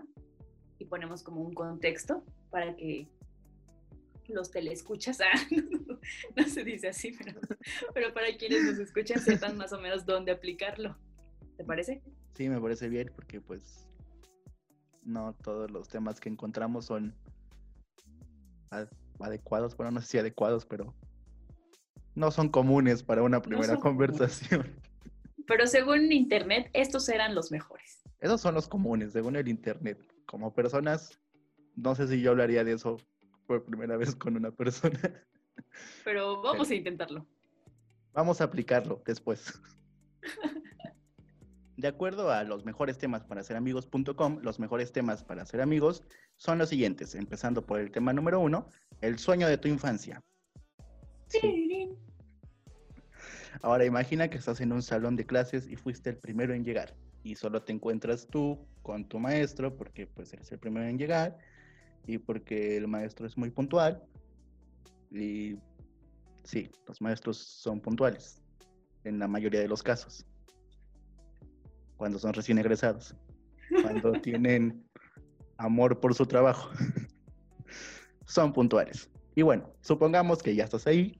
y 0.79 0.85
ponemos 0.85 1.21
como 1.23 1.41
un 1.41 1.53
contexto 1.53 2.23
para 2.49 2.75
que 2.75 3.07
los 4.27 4.51
telescuchas, 4.51 5.19
ah, 5.21 5.39
no, 6.35 6.43
se 6.47 6.63
dice 6.63 6.89
así, 6.89 7.11
pero, 7.17 7.39
pero 7.93 8.13
para 8.13 8.27
quienes 8.38 8.63
nos 8.63 8.79
escuchan 8.79 9.19
sepan 9.19 9.57
más 9.57 9.73
o 9.73 9.79
menos 9.79 10.05
dónde 10.05 10.31
aplicarlo. 10.31 10.97
¿Te 11.57 11.63
parece? 11.63 12.01
Sí, 12.35 12.47
me 12.47 12.61
parece 12.61 12.88
bien 12.88 13.11
porque 13.13 13.41
pues 13.41 13.88
no 15.03 15.33
todos 15.33 15.69
los 15.71 15.89
temas 15.89 16.19
que 16.19 16.29
encontramos 16.29 16.85
son 16.85 17.13
adecuados, 19.19 19.75
bueno, 19.75 19.91
no 19.91 20.01
sé 20.01 20.07
si 20.07 20.17
adecuados, 20.19 20.65
pero 20.65 20.93
no 22.16 22.32
son 22.32 22.50
comunes 22.50 23.04
para 23.04 23.24
una 23.24 23.42
primera 23.42 23.78
conversación. 23.78 24.66
Pero 25.48 25.66
según 25.68 26.12
Internet, 26.12 26.70
estos 26.74 27.10
eran 27.10 27.34
los 27.34 27.51
mejores. 27.51 28.04
Esos 28.20 28.42
son 28.42 28.54
los 28.54 28.68
comunes, 28.68 29.13
según 29.13 29.36
el 29.36 29.48
Internet. 29.48 30.00
Como 30.25 30.54
personas, 30.54 31.20
no 31.75 31.96
sé 31.96 32.08
si 32.08 32.22
yo 32.22 32.32
hablaría 32.32 32.63
de 32.63 32.74
eso 32.74 32.98
por 33.48 33.63
primera 33.63 33.98
vez 33.98 34.16
con 34.16 34.36
una 34.36 34.51
persona. 34.51 35.00
Pero 36.04 36.42
vamos 36.42 36.70
a 36.70 36.75
intentarlo. 36.75 37.25
Vamos 38.13 38.42
a 38.42 38.44
aplicarlo 38.44 39.01
después. 39.06 39.60
De 41.78 41.88
acuerdo 41.88 42.30
a 42.30 42.44
los 42.44 42.66
mejores 42.66 42.98
temas 42.98 43.24
para 43.24 43.42
ser 43.42 43.56
amigos.com, 43.56 44.39
los 44.42 44.60
mejores 44.60 44.92
temas 44.92 45.24
para 45.24 45.46
ser 45.46 45.62
amigos 45.62 46.04
son 46.36 46.58
los 46.58 46.68
siguientes, 46.68 47.16
empezando 47.16 47.66
por 47.66 47.80
el 47.80 47.89
tema 47.89 48.12
número 48.12 48.42
uno, 48.42 48.68
el 49.00 49.18
sueño 49.18 49.48
de 49.48 49.58
tu 49.58 49.70
infancia. 49.70 50.22
Ahora 53.62 53.86
imagina 53.86 54.29
que 54.29 54.38
estás 54.38 54.62
en 54.62 54.71
un 54.71 54.81
salón 54.81 55.15
de 55.15 55.25
clases 55.25 55.67
y 55.67 55.75
fuiste 55.75 56.09
el 56.09 56.17
primero 56.17 56.53
en 56.53 56.63
llegar 56.63 56.95
y 57.24 57.36
solo 57.36 57.62
te 57.62 57.74
encuentras 57.74 58.27
tú 58.27 58.65
con 58.81 59.07
tu 59.07 59.19
maestro 59.19 59.75
porque 59.75 60.07
pues 60.07 60.31
eres 60.33 60.51
el 60.51 60.59
primero 60.59 60.88
en 60.88 60.98
llegar 60.98 61.38
y 62.07 62.17
porque 62.17 62.77
el 62.77 62.88
maestro 62.88 63.27
es 63.27 63.38
muy 63.38 63.50
puntual 63.50 64.01
y 65.12 65.57
sí, 66.43 66.69
los 66.88 67.01
maestros 67.01 67.38
son 67.38 67.81
puntuales 67.81 68.41
en 69.03 69.19
la 69.19 69.27
mayoría 69.27 69.59
de 69.59 69.67
los 69.67 69.83
casos 69.83 70.25
cuando 72.00 72.17
son 72.17 72.33
recién 72.33 72.57
egresados, 72.57 73.13
cuando 73.81 74.13
tienen 74.24 74.89
amor 75.57 76.00
por 76.00 76.15
su 76.15 76.25
trabajo. 76.25 76.71
son 78.25 78.53
puntuales. 78.53 79.09
Y 79.39 79.41
bueno, 79.41 79.74
supongamos 79.79 80.43
que 80.43 80.53
ya 80.53 80.65
estás 80.65 80.86
ahí 80.86 81.17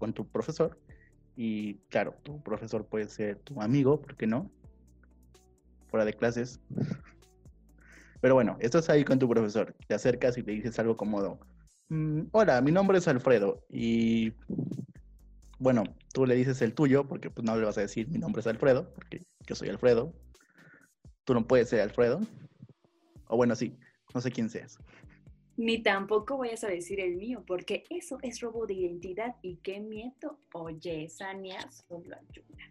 con 0.00 0.12
tu 0.12 0.26
profesor 0.26 0.76
y 1.36 1.74
claro, 1.88 2.16
tu 2.24 2.42
profesor 2.42 2.84
puede 2.84 3.06
ser 3.06 3.38
tu 3.38 3.62
amigo, 3.62 4.02
¿por 4.02 4.16
qué 4.16 4.26
no? 4.26 4.50
Fuera 5.86 6.04
de 6.04 6.14
clases. 6.14 6.58
Pero 8.20 8.34
bueno, 8.34 8.56
estás 8.58 8.90
ahí 8.90 9.04
con 9.04 9.20
tu 9.20 9.28
profesor, 9.28 9.72
te 9.86 9.94
acercas 9.94 10.36
y 10.36 10.42
te 10.42 10.50
dices 10.50 10.80
algo 10.80 10.96
cómodo. 10.96 11.38
Mm, 11.90 12.22
hola, 12.32 12.60
mi 12.60 12.72
nombre 12.72 12.98
es 12.98 13.06
Alfredo 13.06 13.64
y 13.70 14.32
bueno, 15.60 15.84
tú 16.12 16.26
le 16.26 16.34
dices 16.34 16.60
el 16.60 16.74
tuyo 16.74 17.06
porque 17.06 17.30
pues 17.30 17.44
no 17.44 17.56
le 17.56 17.66
vas 17.66 17.78
a 17.78 17.82
decir 17.82 18.08
mi 18.08 18.18
nombre 18.18 18.40
es 18.40 18.48
Alfredo, 18.48 18.92
porque 18.94 19.22
yo 19.46 19.54
soy 19.54 19.68
Alfredo. 19.68 20.12
Tú 21.22 21.34
no 21.34 21.46
puedes 21.46 21.68
ser 21.68 21.82
Alfredo. 21.82 22.20
O 23.28 23.36
bueno, 23.36 23.54
sí, 23.54 23.78
no 24.12 24.20
sé 24.20 24.32
quién 24.32 24.50
seas. 24.50 24.80
Ni 25.58 25.82
tampoco 25.82 26.38
vayas 26.38 26.62
a 26.62 26.68
decir 26.68 27.00
el 27.00 27.16
mío, 27.16 27.42
porque 27.44 27.82
eso 27.90 28.18
es 28.22 28.40
robo 28.40 28.64
de 28.64 28.74
identidad 28.74 29.34
y 29.42 29.56
qué 29.56 29.80
miedo. 29.80 30.38
Oye, 30.52 31.08
Sania 31.08 31.58
solo 31.72 32.14
ayuda. 32.14 32.64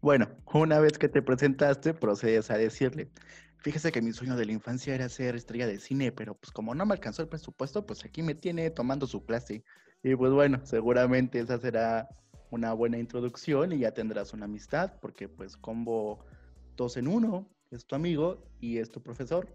Bueno, 0.00 0.28
una 0.52 0.80
vez 0.80 0.98
que 0.98 1.08
te 1.08 1.22
presentaste, 1.22 1.94
procedes 1.94 2.50
a 2.50 2.58
decirle, 2.58 3.12
fíjese 3.58 3.92
que 3.92 4.02
mi 4.02 4.12
sueño 4.12 4.34
de 4.34 4.44
la 4.44 4.50
infancia 4.50 4.96
era 4.96 5.08
ser 5.08 5.36
estrella 5.36 5.68
de 5.68 5.78
cine, 5.78 6.10
pero 6.10 6.34
pues 6.34 6.50
como 6.50 6.74
no 6.74 6.84
me 6.84 6.94
alcanzó 6.94 7.22
el 7.22 7.28
presupuesto, 7.28 7.86
pues 7.86 8.04
aquí 8.04 8.22
me 8.22 8.34
tiene 8.34 8.70
tomando 8.70 9.06
su 9.06 9.24
clase. 9.24 9.62
Y 10.02 10.16
pues 10.16 10.32
bueno, 10.32 10.60
seguramente 10.66 11.38
esa 11.38 11.60
será 11.60 12.08
una 12.50 12.72
buena 12.72 12.98
introducción 12.98 13.72
y 13.72 13.78
ya 13.78 13.94
tendrás 13.94 14.32
una 14.32 14.46
amistad, 14.46 14.94
porque 15.00 15.28
pues 15.28 15.56
combo 15.56 16.26
dos 16.74 16.96
en 16.96 17.06
uno, 17.06 17.48
es 17.70 17.86
tu 17.86 17.94
amigo 17.94 18.48
y 18.58 18.78
es 18.78 18.90
tu 18.90 19.00
profesor 19.00 19.46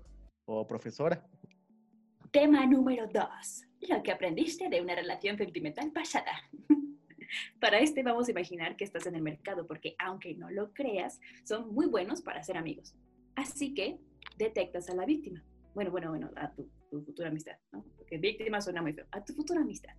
o 0.45 0.65
profesora. 0.65 1.27
Tema 2.31 2.65
número 2.65 3.07
dos. 3.07 3.65
Lo 3.89 4.01
que 4.01 4.11
aprendiste 4.11 4.69
de 4.69 4.79
una 4.79 4.95
relación 4.95 5.37
sentimental 5.37 5.91
pasada. 5.91 6.31
para 7.59 7.79
este 7.79 8.03
vamos 8.03 8.29
a 8.29 8.31
imaginar 8.31 8.77
que 8.77 8.85
estás 8.85 9.05
en 9.05 9.15
el 9.15 9.21
mercado, 9.21 9.67
porque 9.67 9.95
aunque 9.99 10.33
no 10.35 10.49
lo 10.49 10.71
creas, 10.73 11.19
son 11.43 11.73
muy 11.73 11.87
buenos 11.87 12.21
para 12.21 12.41
ser 12.41 12.55
amigos. 12.55 12.95
Así 13.35 13.73
que 13.73 13.99
detectas 14.37 14.89
a 14.89 14.95
la 14.95 15.05
víctima. 15.05 15.43
Bueno, 15.73 15.91
bueno, 15.91 16.09
bueno, 16.09 16.31
a 16.37 16.49
tu, 16.53 16.69
futura 16.89 17.27
amistad, 17.27 17.57
¿no? 17.73 17.83
Porque 17.97 18.17
víctima 18.17 18.61
suena 18.61 18.81
muy 18.81 18.93
feo. 18.93 19.07
A 19.11 19.25
tu 19.25 19.33
futura 19.33 19.59
amistad. 19.59 19.93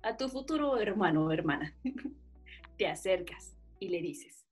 A 0.00 0.16
tu 0.16 0.30
futuro 0.30 0.78
hermano 0.78 1.26
o 1.26 1.30
hermana. 1.30 1.76
Te 2.78 2.86
acercas 2.86 3.54
y 3.80 3.90
le 3.90 4.00
dices, 4.00 4.46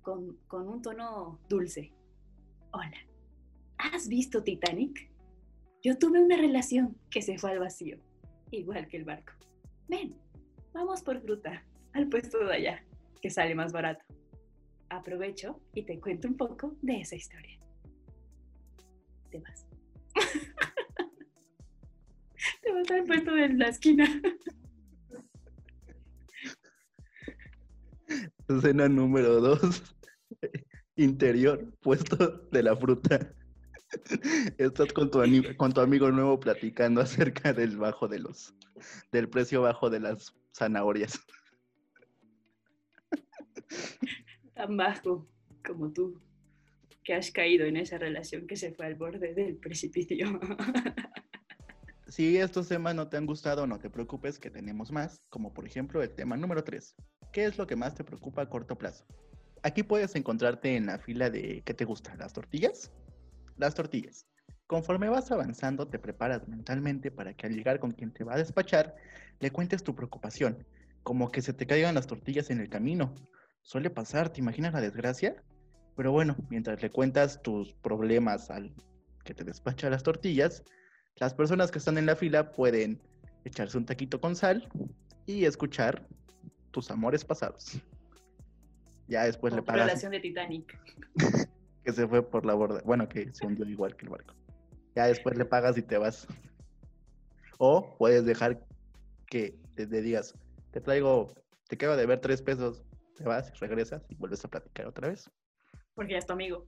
con, 0.00 0.38
con 0.46 0.66
un 0.66 0.80
tono 0.80 1.40
dulce, 1.46 1.92
hola, 2.72 2.96
¿has 3.76 4.08
visto 4.08 4.42
Titanic? 4.42 5.14
Yo 5.86 5.96
tuve 5.96 6.20
una 6.20 6.36
relación 6.36 6.96
que 7.12 7.22
se 7.22 7.38
fue 7.38 7.52
al 7.52 7.60
vacío, 7.60 7.96
igual 8.50 8.88
que 8.88 8.96
el 8.96 9.04
barco. 9.04 9.34
Ven, 9.86 10.16
vamos 10.74 11.00
por 11.00 11.22
fruta, 11.22 11.64
al 11.92 12.08
puesto 12.08 12.44
de 12.44 12.52
allá, 12.52 12.84
que 13.22 13.30
sale 13.30 13.54
más 13.54 13.70
barato. 13.70 14.04
Aprovecho 14.88 15.60
y 15.74 15.84
te 15.84 16.00
cuento 16.00 16.26
un 16.26 16.36
poco 16.36 16.76
de 16.82 17.02
esa 17.02 17.14
historia. 17.14 17.60
Te 19.30 19.38
vas. 19.38 19.64
te 22.62 22.72
vas 22.72 22.90
al 22.90 23.04
puesto 23.04 23.32
de 23.32 23.48
la 23.50 23.68
esquina. 23.68 24.22
Escena 28.48 28.88
número 28.88 29.40
dos. 29.40 29.94
Interior, 30.96 31.72
puesto 31.80 32.48
de 32.50 32.62
la 32.64 32.74
fruta. 32.74 33.32
Estás 34.58 34.92
con 34.92 35.10
tu, 35.10 35.20
con 35.56 35.72
tu 35.72 35.80
amigo 35.80 36.10
nuevo 36.10 36.38
platicando 36.38 37.00
acerca 37.02 37.52
del 37.52 37.76
bajo 37.76 38.08
de 38.08 38.18
los, 38.20 38.54
del 39.12 39.28
precio 39.28 39.62
bajo 39.62 39.90
de 39.90 40.00
las 40.00 40.34
zanahorias. 40.54 41.20
Tan 44.54 44.76
bajo 44.76 45.28
como 45.64 45.92
tú, 45.92 46.20
que 47.02 47.14
has 47.14 47.30
caído 47.30 47.66
en 47.66 47.76
esa 47.76 47.98
relación 47.98 48.46
que 48.46 48.56
se 48.56 48.72
fue 48.72 48.86
al 48.86 48.94
borde 48.94 49.34
del 49.34 49.56
precipicio. 49.56 50.40
Si 52.08 52.38
estos 52.38 52.68
temas 52.68 52.94
no 52.94 53.08
te 53.08 53.16
han 53.16 53.26
gustado, 53.26 53.66
no 53.66 53.80
te 53.80 53.90
preocupes 53.90 54.38
que 54.38 54.48
tenemos 54.48 54.92
más, 54.92 55.24
como 55.28 55.52
por 55.52 55.66
ejemplo 55.66 56.02
el 56.02 56.14
tema 56.14 56.36
número 56.36 56.62
3. 56.62 56.94
¿Qué 57.32 57.44
es 57.44 57.58
lo 57.58 57.66
que 57.66 57.74
más 57.74 57.96
te 57.96 58.04
preocupa 58.04 58.42
a 58.42 58.48
corto 58.48 58.78
plazo? 58.78 59.04
Aquí 59.64 59.82
puedes 59.82 60.14
encontrarte 60.14 60.76
en 60.76 60.86
la 60.86 60.98
fila 60.98 61.30
de 61.30 61.62
¿qué 61.66 61.74
te 61.74 61.84
gusta? 61.84 62.14
¿Las 62.14 62.32
tortillas? 62.32 62.92
Las 63.56 63.74
tortillas. 63.74 64.26
Conforme 64.66 65.08
vas 65.08 65.30
avanzando, 65.30 65.86
te 65.86 65.98
preparas 65.98 66.48
mentalmente 66.48 67.10
para 67.10 67.34
que 67.34 67.46
al 67.46 67.54
llegar 67.54 67.78
con 67.78 67.92
quien 67.92 68.12
te 68.12 68.24
va 68.24 68.34
a 68.34 68.38
despachar, 68.38 68.96
le 69.38 69.50
cuentes 69.50 69.84
tu 69.84 69.94
preocupación, 69.94 70.66
como 71.02 71.30
que 71.30 71.42
se 71.42 71.52
te 71.52 71.66
caigan 71.66 71.94
las 71.94 72.06
tortillas 72.06 72.50
en 72.50 72.60
el 72.60 72.68
camino. 72.68 73.14
Suele 73.62 73.90
pasar, 73.90 74.30
¿te 74.30 74.40
imaginas 74.40 74.72
la 74.72 74.80
desgracia? 74.80 75.42
Pero 75.94 76.12
bueno, 76.12 76.36
mientras 76.50 76.82
le 76.82 76.90
cuentas 76.90 77.40
tus 77.42 77.72
problemas 77.74 78.50
al 78.50 78.74
que 79.24 79.34
te 79.34 79.44
despacha 79.44 79.88
las 79.88 80.02
tortillas, 80.02 80.64
las 81.16 81.32
personas 81.32 81.70
que 81.70 81.78
están 81.78 81.96
en 81.96 82.06
la 82.06 82.16
fila 82.16 82.52
pueden 82.52 83.00
echarse 83.44 83.78
un 83.78 83.86
taquito 83.86 84.20
con 84.20 84.34
sal 84.36 84.68
y 85.26 85.44
escuchar 85.44 86.06
tus 86.72 86.90
amores 86.90 87.24
pasados. 87.24 87.80
Ya 89.08 89.24
después 89.24 89.54
le 89.54 89.62
pagas. 89.62 89.86
Relación 89.86 90.12
de 90.12 90.20
Titanic. 90.20 90.78
que 91.86 91.92
se 91.92 92.08
fue 92.08 92.28
por 92.28 92.44
la 92.44 92.54
borda. 92.54 92.82
Bueno, 92.84 93.08
que 93.08 93.32
se 93.32 93.46
hundió 93.46 93.64
igual 93.64 93.96
que 93.96 94.06
el 94.06 94.10
barco. 94.10 94.34
Ya 94.96 95.06
después 95.06 95.38
le 95.38 95.44
pagas 95.44 95.78
y 95.78 95.82
te 95.82 95.96
vas. 95.96 96.26
O 97.58 97.96
puedes 97.96 98.24
dejar 98.24 98.60
que 99.28 99.56
te, 99.76 99.86
digas, 99.86 100.34
te 100.72 100.80
traigo, 100.80 101.32
te 101.68 101.78
quedo 101.78 101.96
de 101.96 102.04
ver 102.06 102.20
tres 102.20 102.42
pesos, 102.42 102.82
te 103.14 103.22
vas, 103.22 103.56
regresas 103.60 104.04
y 104.08 104.16
vuelves 104.16 104.44
a 104.44 104.48
platicar 104.48 104.86
otra 104.86 105.08
vez. 105.08 105.30
Porque 105.94 106.14
ya 106.14 106.18
es 106.18 106.26
tu 106.26 106.32
amigo. 106.32 106.66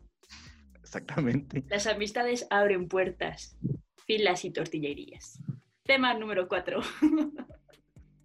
Exactamente. 0.81 1.65
Las 1.69 1.89
amistades 1.89 2.47
abren 2.49 2.87
puertas, 2.87 3.59
filas 4.07 4.45
y 4.45 4.53
tortillerías. 4.53 5.41
Tema 5.83 6.15
número 6.15 6.47
cuatro. 6.47 6.81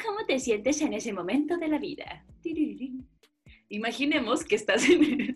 ¿Cómo 0.05 0.25
te 0.27 0.37
sientes 0.37 0.79
en 0.81 0.93
ese 0.93 1.11
momento 1.11 1.57
de 1.57 1.69
la 1.69 1.79
vida? 1.79 2.23
Imaginemos 3.69 4.43
que 4.43 4.55
estás 4.55 4.87
en, 4.87 5.32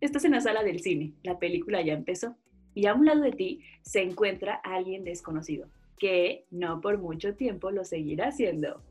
Estás 0.00 0.24
en 0.24 0.32
la 0.32 0.40
sala 0.40 0.62
del 0.62 0.80
cine, 0.80 1.12
la 1.22 1.38
película 1.38 1.82
ya 1.82 1.92
empezó 1.92 2.34
y 2.74 2.86
a 2.86 2.94
un 2.94 3.04
lado 3.04 3.20
de 3.20 3.32
ti 3.32 3.60
se 3.82 4.00
encuentra 4.00 4.54
alguien 4.54 5.04
desconocido, 5.04 5.68
que 5.98 6.46
no 6.50 6.80
por 6.80 6.96
mucho 6.96 7.34
tiempo 7.34 7.70
lo 7.70 7.84
seguirá 7.84 8.28
haciendo. 8.28 8.82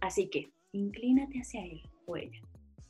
Así 0.00 0.28
que 0.28 0.50
inclínate 0.72 1.40
hacia 1.40 1.66
él 1.66 1.82
o 2.06 2.16
ella 2.16 2.40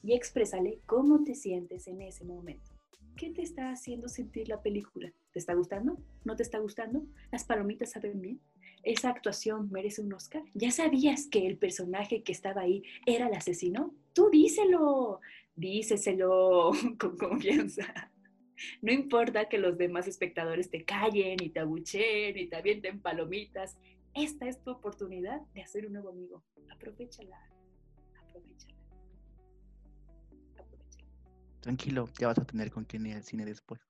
y 0.05 0.15
exprésale 0.15 0.79
cómo 0.87 1.25
te 1.25 1.35
sientes 1.35 1.89
en 1.89 2.01
ese 2.01 2.25
momento. 2.25 2.71
¿Qué 3.17 3.31
te 3.31 3.43
está 3.43 3.73
haciendo 3.73 4.09
sentir 4.09 4.49
la 4.49 4.63
película? 4.63 5.13
¿Te 5.33 5.41
está 5.41 5.55
gustando? 5.55 5.99
¿No 6.25 6.37
te 6.37 6.45
está 6.45 6.61
gustando? 6.61 7.03
¿Las 7.33 7.45
palomitas 7.45 7.91
saben 7.91 8.21
bien? 8.21 8.41
¿Esa 8.85 9.11
actuación 9.11 9.69
merece 9.73 10.01
un 10.01 10.13
Oscar? 10.13 10.45
¿Ya 10.55 10.71
sabías 10.71 11.27
que 11.27 11.45
el 11.45 11.59
personaje 11.59 12.23
que 12.23 12.31
estaba 12.31 12.61
ahí 12.61 12.85
era 13.05 13.27
el 13.27 13.35
asesino? 13.35 13.93
Tú 14.13 14.31
díselo 14.31 15.21
díceselo 15.59 16.71
con 16.99 17.17
confianza. 17.17 18.11
No 18.83 18.93
importa 18.93 19.49
que 19.49 19.59
los 19.59 19.79
demás 19.79 20.09
espectadores 20.09 20.71
te 20.71 20.85
callen 20.85 21.37
y 21.43 21.51
te 21.51 21.61
abucheen 21.61 22.37
y 22.39 22.49
te 22.49 22.57
avienten 22.57 23.01
palomitas. 23.01 23.77
Esta 24.15 24.49
es 24.49 24.63
tu 24.63 24.71
oportunidad 24.71 25.41
de 25.55 25.63
hacer 25.63 25.87
un 25.87 25.93
nuevo 25.93 26.11
amigo. 26.11 26.43
Aprovechala. 26.71 27.39
Aprovechala. 28.21 28.75
Aprovechala. 30.59 31.09
Tranquilo, 31.61 32.09
ya 32.19 32.29
vas 32.29 32.39
a 32.39 32.45
tener 32.45 32.71
con 32.71 32.85
quién 32.85 33.07
ir 33.07 33.17
al 33.17 33.23
cine 33.23 33.45
después. 33.45 33.81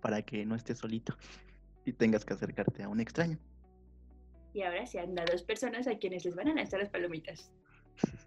Para 0.00 0.22
que 0.22 0.44
no 0.44 0.54
estés 0.54 0.78
solito 0.78 1.16
y 1.84 1.92
tengas 1.92 2.24
que 2.24 2.34
acercarte 2.34 2.82
a 2.82 2.88
un 2.88 3.00
extraño. 3.00 3.38
Y 4.52 4.62
ahora 4.62 4.86
se 4.86 4.98
anda 4.98 5.24
dos 5.30 5.42
personas 5.42 5.86
a 5.86 5.98
quienes 5.98 6.24
les 6.24 6.34
van 6.34 6.48
a 6.48 6.54
lanzar 6.54 6.80
las 6.80 6.88
palomitas. 6.88 7.52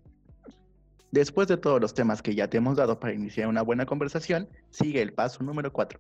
Después 1.12 1.48
de 1.48 1.58
todos 1.58 1.82
los 1.82 1.96
temas 1.96 2.22
que 2.22 2.36
ya 2.36 2.48
te 2.48 2.58
hemos 2.58 2.78
dado 2.78 3.00
para 3.00 3.14
iniciar 3.14 3.48
una 3.48 3.64
buena 3.64 3.88
conversación, 3.88 4.48
sigue 4.70 5.02
el 5.02 5.12
paso 5.12 5.44
número 5.44 5.74
4. 5.74 6.00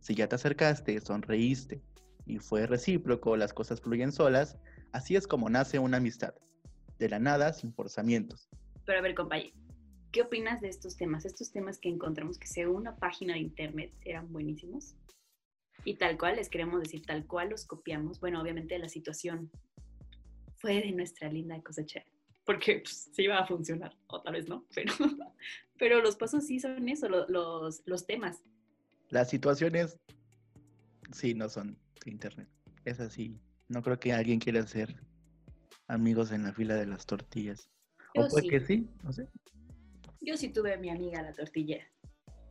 Si 0.00 0.14
ya 0.14 0.28
te 0.28 0.36
acercaste, 0.36 0.98
sonreíste 1.00 1.82
y 2.24 2.38
fue 2.38 2.66
recíproco, 2.66 3.36
las 3.36 3.52
cosas 3.52 3.82
fluyen 3.82 4.12
solas, 4.12 4.56
así 4.92 5.14
es 5.14 5.26
como 5.26 5.50
nace 5.50 5.78
una 5.78 5.98
amistad. 5.98 6.34
De 6.98 7.10
la 7.10 7.18
nada, 7.18 7.52
sin 7.52 7.74
forzamientos. 7.74 8.48
Pero 8.86 8.98
a 8.98 9.02
ver, 9.02 9.14
compañero, 9.14 9.54
¿qué 10.10 10.22
opinas 10.22 10.62
de 10.62 10.68
estos 10.68 10.96
temas? 10.96 11.26
Estos 11.26 11.52
temas 11.52 11.78
que 11.78 11.90
encontramos 11.90 12.38
que 12.38 12.46
según 12.46 12.76
una 12.76 12.96
página 12.96 13.34
de 13.34 13.40
internet 13.40 13.92
eran 14.06 14.32
buenísimos. 14.32 14.94
Y 15.84 15.96
tal 15.96 16.16
cual, 16.16 16.36
les 16.36 16.48
queremos 16.48 16.80
decir, 16.80 17.02
tal 17.04 17.26
cual 17.26 17.50
los 17.50 17.66
copiamos. 17.66 18.20
Bueno, 18.20 18.40
obviamente 18.40 18.78
la 18.78 18.88
situación 18.88 19.50
fue 20.56 20.80
de 20.80 20.92
nuestra 20.92 21.30
linda 21.30 21.60
cosecha 21.60 22.02
porque 22.46 22.80
pues, 22.80 23.10
sí 23.12 23.26
va 23.26 23.40
a 23.40 23.46
funcionar, 23.46 23.94
o 24.06 24.22
tal 24.22 24.34
vez 24.34 24.48
no, 24.48 24.64
pero, 24.74 24.92
pero 25.78 26.00
los 26.00 26.16
pasos 26.16 26.46
sí 26.46 26.60
son 26.60 26.88
eso, 26.88 27.08
los, 27.08 27.82
los 27.84 28.06
temas. 28.06 28.42
Las 29.10 29.28
situaciones 29.28 29.98
sí 31.12 31.34
no 31.34 31.48
son 31.48 31.76
internet, 32.06 32.48
es 32.84 33.00
así, 33.00 33.38
No 33.68 33.82
creo 33.82 33.98
que 33.98 34.12
alguien 34.12 34.38
quiera 34.38 34.64
ser 34.66 34.94
amigos 35.88 36.30
en 36.32 36.44
la 36.44 36.52
fila 36.52 36.76
de 36.76 36.86
las 36.86 37.04
tortillas. 37.04 37.68
Yo 38.14 38.22
o 38.22 38.28
puede 38.28 38.44
sí. 38.44 38.48
que 38.48 38.60
sí, 38.60 38.88
no 39.02 39.12
sé. 39.12 39.28
Yo 40.20 40.36
sí 40.36 40.48
tuve 40.48 40.72
a 40.72 40.78
mi 40.78 40.90
amiga 40.90 41.22
la 41.22 41.32
tortillera. 41.32 41.84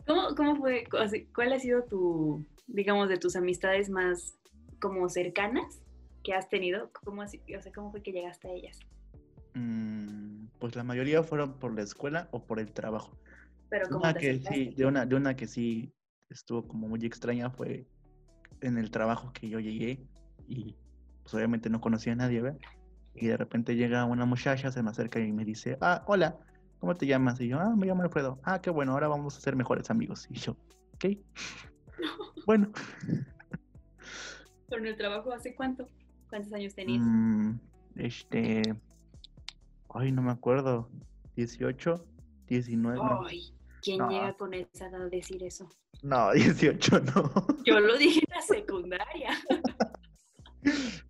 ¿Cómo, 0.05 0.35
cómo 0.35 0.55
fue? 0.57 0.85
¿Cuál 1.33 1.53
ha 1.53 1.59
sido 1.59 1.83
tu, 1.85 2.45
digamos, 2.67 3.09
de 3.09 3.17
tus 3.17 3.35
amistades 3.35 3.89
más 3.89 4.37
como 4.79 5.09
cercanas 5.09 5.81
que 6.23 6.33
has 6.33 6.47
tenido? 6.49 6.91
¿Cómo, 7.03 7.21
o 7.23 7.27
sea, 7.27 7.71
¿Cómo 7.73 7.91
fue 7.91 8.03
que 8.03 8.11
llegaste 8.11 8.47
a 8.49 8.51
ellas? 8.51 8.79
Mm, 9.55 10.47
pues 10.59 10.75
la 10.75 10.83
mayoría 10.83 11.23
fueron 11.23 11.57
por 11.59 11.73
la 11.73 11.81
escuela 11.81 12.27
o 12.31 12.45
por 12.45 12.59
el 12.59 12.71
trabajo. 12.73 13.17
Pero 13.69 13.87
¿cómo 13.89 14.03
Una 14.03 14.13
te 14.13 14.19
que 14.19 14.39
sí, 14.39 14.73
de 14.75 14.85
una, 14.85 15.05
de 15.05 15.15
una 15.15 15.35
que 15.35 15.47
sí 15.47 15.93
estuvo 16.29 16.67
como 16.67 16.87
muy 16.87 17.03
extraña 17.05 17.49
fue 17.49 17.87
en 18.61 18.77
el 18.77 18.91
trabajo 18.91 19.31
que 19.33 19.49
yo 19.49 19.59
llegué 19.59 20.05
y 20.47 20.75
pues 21.23 21.33
obviamente 21.33 21.69
no 21.69 21.81
conocía 21.81 22.13
a 22.13 22.17
nadie, 22.17 22.41
¿verdad? 22.41 22.59
Y 23.15 23.27
de 23.27 23.37
repente 23.37 23.75
llega 23.75 24.05
una 24.05 24.25
muchacha, 24.25 24.71
se 24.71 24.83
me 24.83 24.89
acerca 24.89 25.19
y 25.19 25.31
me 25.31 25.45
dice, 25.45 25.77
ah, 25.81 26.03
hola, 26.07 26.37
¿cómo 26.79 26.95
te 26.95 27.07
llamas? 27.07 27.39
Y 27.39 27.47
yo, 27.47 27.59
ah, 27.59 27.73
me 27.75 27.87
llamo 27.87 28.03
Alfredo. 28.03 28.39
Ah, 28.43 28.61
qué 28.61 28.69
bueno, 28.69 28.91
ahora 28.91 29.07
vamos 29.07 29.37
a 29.37 29.39
ser 29.39 29.55
mejores 29.55 29.89
amigos. 29.89 30.27
Y 30.29 30.35
yo, 30.35 30.57
ok. 30.95 31.05
Bueno, 32.45 32.71
¿Pero 34.69 34.81
en 34.81 34.87
el 34.87 34.97
trabajo 34.97 35.31
hace 35.33 35.55
cuánto? 35.55 35.89
¿Cuántos 36.29 36.53
años 36.53 36.75
tenías? 36.75 37.01
mm, 37.01 37.53
este, 37.95 38.75
ay, 39.95 40.11
no 40.11 40.21
me 40.21 40.31
acuerdo, 40.31 40.89
18, 41.35 42.05
19, 42.47 42.97
no, 42.97 43.25
Ay, 43.25 43.53
¿quién 43.81 43.97
No. 43.99 44.09
llega 44.09 44.33
con 44.37 44.53
esa 44.53 44.87
edad 44.87 45.01
a 45.03 45.09
decir 45.09 45.41
eso? 45.43 45.69
no, 46.03 46.31
18 46.33 46.99
no. 46.99 47.31
Yo 47.65 47.79
lo 47.79 47.97
dije 47.97 48.19
en 48.19 48.35
la 48.35 48.41
secundaria. 48.41 49.29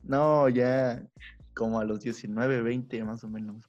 No, 0.03 0.49
ya 0.49 1.01
como 1.55 1.79
a 1.79 1.85
los 1.85 2.01
19, 2.01 2.61
20 2.61 3.03
más 3.05 3.23
o 3.23 3.29
menos. 3.29 3.65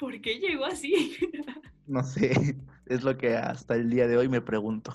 ¿Por 0.00 0.18
qué 0.20 0.38
llegó 0.38 0.64
así? 0.64 1.16
No 1.86 2.02
sé, 2.02 2.56
es 2.86 3.02
lo 3.04 3.16
que 3.18 3.36
hasta 3.36 3.74
el 3.74 3.90
día 3.90 4.06
de 4.08 4.16
hoy 4.16 4.28
me 4.28 4.40
pregunto. 4.40 4.94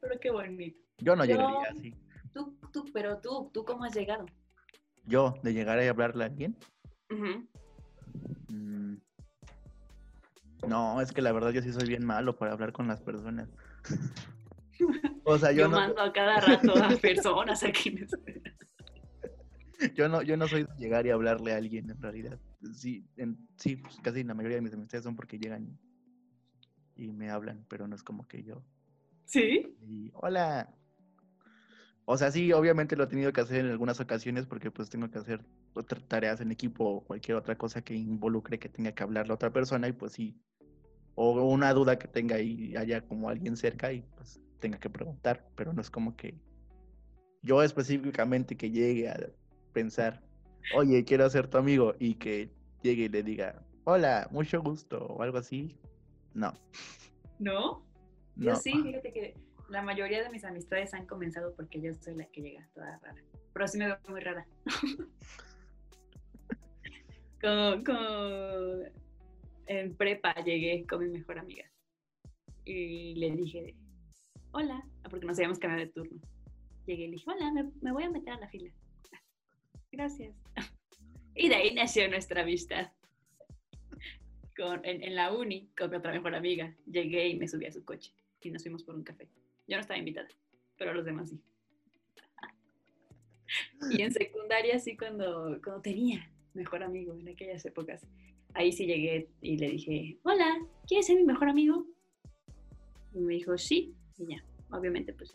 Pero 0.00 0.20
qué 0.20 0.30
bonito. 0.30 0.78
Yo 0.98 1.14
no 1.14 1.24
Yo- 1.24 1.36
llegaría 1.36 1.70
así. 1.70 1.94
Tú, 2.34 2.58
tú, 2.72 2.84
pero 2.92 3.18
tú, 3.20 3.50
¿tú 3.52 3.64
cómo 3.64 3.84
has 3.84 3.94
llegado? 3.94 4.26
Yo, 5.04 5.34
de 5.42 5.52
llegar 5.54 5.78
a 5.78 5.88
hablarle 5.88 6.24
a 6.24 6.26
alguien. 6.26 6.56
Ujú. 7.10 7.46
Mm, 8.48 8.94
No, 10.68 11.00
es 11.00 11.12
que 11.12 11.22
la 11.22 11.32
verdad 11.32 11.50
yo 11.50 11.62
sí 11.62 11.72
soy 11.72 11.86
bien 11.86 12.04
malo 12.04 12.36
para 12.36 12.52
hablar 12.52 12.72
con 12.72 12.88
las 12.88 13.00
personas. 13.00 13.48
O 15.28 15.36
sea, 15.38 15.50
Yo, 15.50 15.62
yo 15.62 15.68
no, 15.68 15.76
mando 15.76 16.00
a 16.00 16.12
cada 16.12 16.38
rato 16.40 16.72
a 16.80 16.88
personas 17.00 17.64
aquí. 17.64 17.90
me- 17.90 18.06
yo 19.96 20.08
no, 20.08 20.22
yo 20.22 20.36
no 20.36 20.46
soy 20.46 20.62
de 20.62 20.68
llegar 20.78 21.04
y 21.04 21.10
hablarle 21.10 21.52
a 21.52 21.56
alguien 21.56 21.90
en 21.90 22.00
realidad. 22.00 22.38
Sí, 22.74 23.04
en- 23.16 23.36
sí, 23.56 23.74
pues 23.74 23.96
casi 24.02 24.22
la 24.22 24.34
mayoría 24.34 24.58
de 24.58 24.62
mis 24.62 24.72
amistades 24.74 25.02
son 25.02 25.16
porque 25.16 25.38
llegan 25.40 25.76
y 26.94 27.12
me 27.12 27.28
hablan, 27.30 27.66
pero 27.68 27.88
no 27.88 27.96
es 27.96 28.04
como 28.04 28.28
que 28.28 28.44
yo. 28.44 28.62
¿Sí? 29.24 29.76
Y, 29.82 30.10
hola. 30.14 30.72
O 32.08 32.16
sea, 32.16 32.30
sí, 32.30 32.52
obviamente 32.52 32.94
lo 32.94 33.04
he 33.04 33.08
tenido 33.08 33.32
que 33.32 33.40
hacer 33.40 33.64
en 33.64 33.72
algunas 33.72 33.98
ocasiones 33.98 34.46
porque 34.46 34.70
pues 34.70 34.88
tengo 34.88 35.10
que 35.10 35.18
hacer 35.18 35.44
otras 35.74 36.04
tareas 36.06 36.40
en 36.40 36.52
equipo 36.52 36.84
o 36.84 37.00
cualquier 37.04 37.36
otra 37.36 37.58
cosa 37.58 37.82
que 37.82 37.94
involucre 37.94 38.60
que 38.60 38.68
tenga 38.68 38.92
que 38.92 39.02
hablar 39.02 39.26
la 39.26 39.34
otra 39.34 39.52
persona 39.52 39.88
y 39.88 39.92
pues 39.92 40.12
sí. 40.12 40.40
O 41.16 41.32
una 41.42 41.72
duda 41.72 41.98
que 41.98 42.06
tenga 42.06 42.38
y 42.38 42.76
haya 42.76 43.00
como 43.00 43.28
alguien 43.28 43.56
cerca 43.56 43.92
y 43.92 44.02
pues 44.14 44.40
tenga 44.60 44.78
que 44.78 44.88
preguntar, 44.88 45.48
pero 45.56 45.72
no 45.72 45.80
es 45.80 45.90
como 45.90 46.16
que 46.16 46.38
yo 47.42 47.60
específicamente 47.64 48.56
que 48.56 48.70
llegue 48.70 49.08
a 49.08 49.18
pensar, 49.72 50.22
oye, 50.76 51.04
quiero 51.04 51.28
ser 51.28 51.48
tu 51.48 51.58
amigo 51.58 51.94
y 51.98 52.14
que 52.14 52.52
llegue 52.82 53.04
y 53.04 53.08
le 53.08 53.24
diga, 53.24 53.66
hola, 53.82 54.28
mucho 54.30 54.62
gusto 54.62 55.06
o 55.06 55.22
algo 55.22 55.38
así. 55.38 55.76
No, 56.34 56.52
¿No? 57.40 57.84
Yo 58.36 58.52
no. 58.52 58.56
sí, 58.56 58.72
fíjate 58.72 59.12
que 59.12 59.45
la 59.68 59.82
mayoría 59.82 60.22
de 60.22 60.30
mis 60.30 60.44
amistades 60.44 60.94
han 60.94 61.06
comenzado 61.06 61.54
porque 61.54 61.80
yo 61.80 61.94
soy 61.94 62.16
la 62.16 62.26
que 62.26 62.42
llega 62.42 62.68
toda 62.74 62.98
rara. 62.98 63.22
Pero 63.52 63.68
sí 63.68 63.78
me 63.78 63.86
veo 63.86 63.98
muy 64.08 64.20
rara. 64.20 64.46
con- 67.84 68.92
En 69.68 69.96
prepa 69.96 70.34
llegué 70.44 70.86
con 70.86 71.00
mi 71.00 71.08
mejor 71.18 71.38
amiga 71.38 71.64
y 72.64 73.14
le 73.16 73.30
dije, 73.32 73.74
hola, 74.52 74.82
ah, 75.02 75.08
porque 75.08 75.26
nos 75.26 75.38
habíamos 75.38 75.58
cambiado 75.58 75.86
de 75.86 75.92
turno. 75.92 76.20
Llegué 76.86 77.04
y 77.04 77.06
le 77.08 77.12
dije, 77.12 77.30
hola, 77.30 77.52
me, 77.52 77.70
me 77.80 77.92
voy 77.92 78.04
a 78.04 78.10
meter 78.10 78.34
a 78.34 78.38
la 78.40 78.48
fila. 78.48 78.70
"Ah, 79.12 79.20
Gracias. 79.92 80.34
Y 81.38 81.50
de 81.50 81.54
ahí 81.56 81.74
nació 81.74 82.08
nuestra 82.08 82.40
amistad. 82.42 82.90
En, 84.56 85.02
en 85.02 85.14
la 85.14 85.34
uni, 85.34 85.68
con 85.76 85.90
mi 85.90 85.96
otra 85.98 86.10
mejor 86.10 86.34
amiga, 86.34 86.74
llegué 86.86 87.28
y 87.28 87.36
me 87.36 87.46
subí 87.46 87.66
a 87.66 87.72
su 87.72 87.84
coche 87.84 88.10
y 88.40 88.50
nos 88.50 88.62
fuimos 88.62 88.84
por 88.84 88.94
un 88.94 89.04
café. 89.04 89.28
Yo 89.66 89.76
no 89.76 89.80
estaba 89.80 89.98
invitada, 89.98 90.28
pero 90.78 90.94
los 90.94 91.04
demás 91.04 91.30
sí. 91.30 91.40
Y 93.90 94.02
en 94.02 94.12
secundaria 94.12 94.78
sí, 94.78 94.96
cuando, 94.96 95.58
cuando 95.62 95.82
tenía 95.82 96.30
mejor 96.54 96.82
amigo 96.82 97.14
en 97.14 97.28
aquellas 97.28 97.64
épocas, 97.64 98.06
ahí 98.54 98.72
sí 98.72 98.86
llegué 98.86 99.28
y 99.40 99.56
le 99.58 99.70
dije, 99.70 100.18
hola, 100.22 100.58
¿quieres 100.86 101.06
ser 101.06 101.16
mi 101.16 101.24
mejor 101.24 101.48
amigo? 101.48 101.86
Y 103.12 103.20
me 103.20 103.34
dijo, 103.34 103.56
sí, 103.56 103.94
y 104.18 104.26
ya. 104.28 104.44
Obviamente, 104.70 105.12
pues 105.12 105.32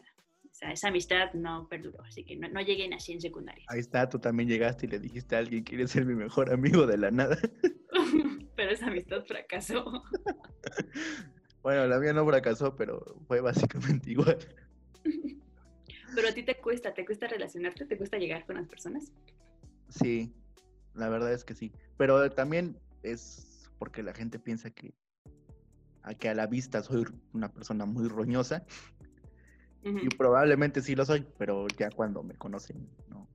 esa, 0.52 0.72
esa 0.72 0.88
amistad 0.90 1.34
no 1.34 1.68
perduró, 1.70 2.02
así 2.04 2.24
que 2.24 2.36
no, 2.36 2.50
no 2.50 2.62
llegué 2.62 2.88
ni 2.88 2.96
así 2.96 3.14
en 3.14 3.22
secundaria. 3.22 3.64
Ahí 3.68 3.80
está, 3.80 4.10
tú 4.10 4.20
también 4.20 4.50
llegaste 4.50 4.86
y 4.86 4.90
le 4.90 5.00
dijiste 5.00 5.36
a 5.36 5.40
alguien, 5.40 5.64
¿quieres 5.64 5.92
ser 5.92 6.06
mi 6.06 6.16
mejor 6.16 6.52
amigo 6.52 6.86
de 6.86 6.98
la 6.98 7.12
nada? 7.12 7.38
pero 8.56 8.72
esa 8.72 8.88
amistad 8.88 9.24
fracasó. 9.26 10.04
Bueno, 11.64 11.86
la 11.86 12.00
mía 12.00 12.14
no 12.14 12.26
fracasó, 12.26 12.76
pero 12.76 13.04
fue 13.28 13.42
básicamente 13.42 14.12
igual. 14.12 14.38
Pero 16.16 16.28
a 16.28 16.34
ti 16.34 16.44
te 16.44 16.56
cuesta, 16.58 16.94
te 16.94 17.06
cuesta 17.06 17.28
relacionarte, 17.28 17.86
te 17.86 17.98
cuesta 17.98 18.18
llegar 18.18 18.46
con 18.46 18.56
las 18.56 18.68
personas. 18.68 19.12
Sí, 19.90 20.34
la 20.94 21.10
verdad 21.10 21.32
es 21.32 21.46
que 21.46 21.54
sí. 21.54 21.72
Pero 21.98 22.30
también 22.32 22.78
es 23.04 23.70
porque 23.78 24.04
la 24.04 24.14
gente 24.14 24.40
piensa 24.40 24.72
que 24.72 24.94
a, 26.04 26.14
que 26.14 26.30
a 26.30 26.34
la 26.34 26.48
vista 26.48 26.82
soy 26.84 27.06
una 27.34 27.52
persona 27.52 27.86
muy 27.86 28.08
roñosa. 28.08 28.66
Y 29.84 30.10
probablemente 30.10 30.82
sí 30.82 30.94
lo 30.94 31.06
soy, 31.06 31.26
pero 31.40 31.66
ya 31.80 31.90
cuando 31.90 32.22
me 32.22 32.36
conocen, 32.36 32.88
no. 33.08 33.28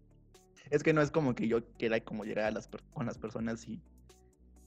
Es 0.70 0.84
que 0.84 0.92
no 0.92 1.02
es 1.02 1.10
como 1.10 1.34
que 1.34 1.48
yo 1.48 1.64
quiera 1.72 1.98
como 2.00 2.24
llegar 2.24 2.44
a 2.44 2.50
las 2.52 2.68
con 2.94 3.06
las 3.06 3.18
personas 3.18 3.66
y, 3.66 3.82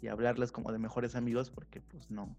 y 0.02 0.08
hablarles 0.08 0.52
como 0.52 0.74
de 0.74 0.78
mejores 0.78 1.16
amigos, 1.16 1.50
porque 1.50 1.80
pues 1.80 2.12
no, 2.12 2.36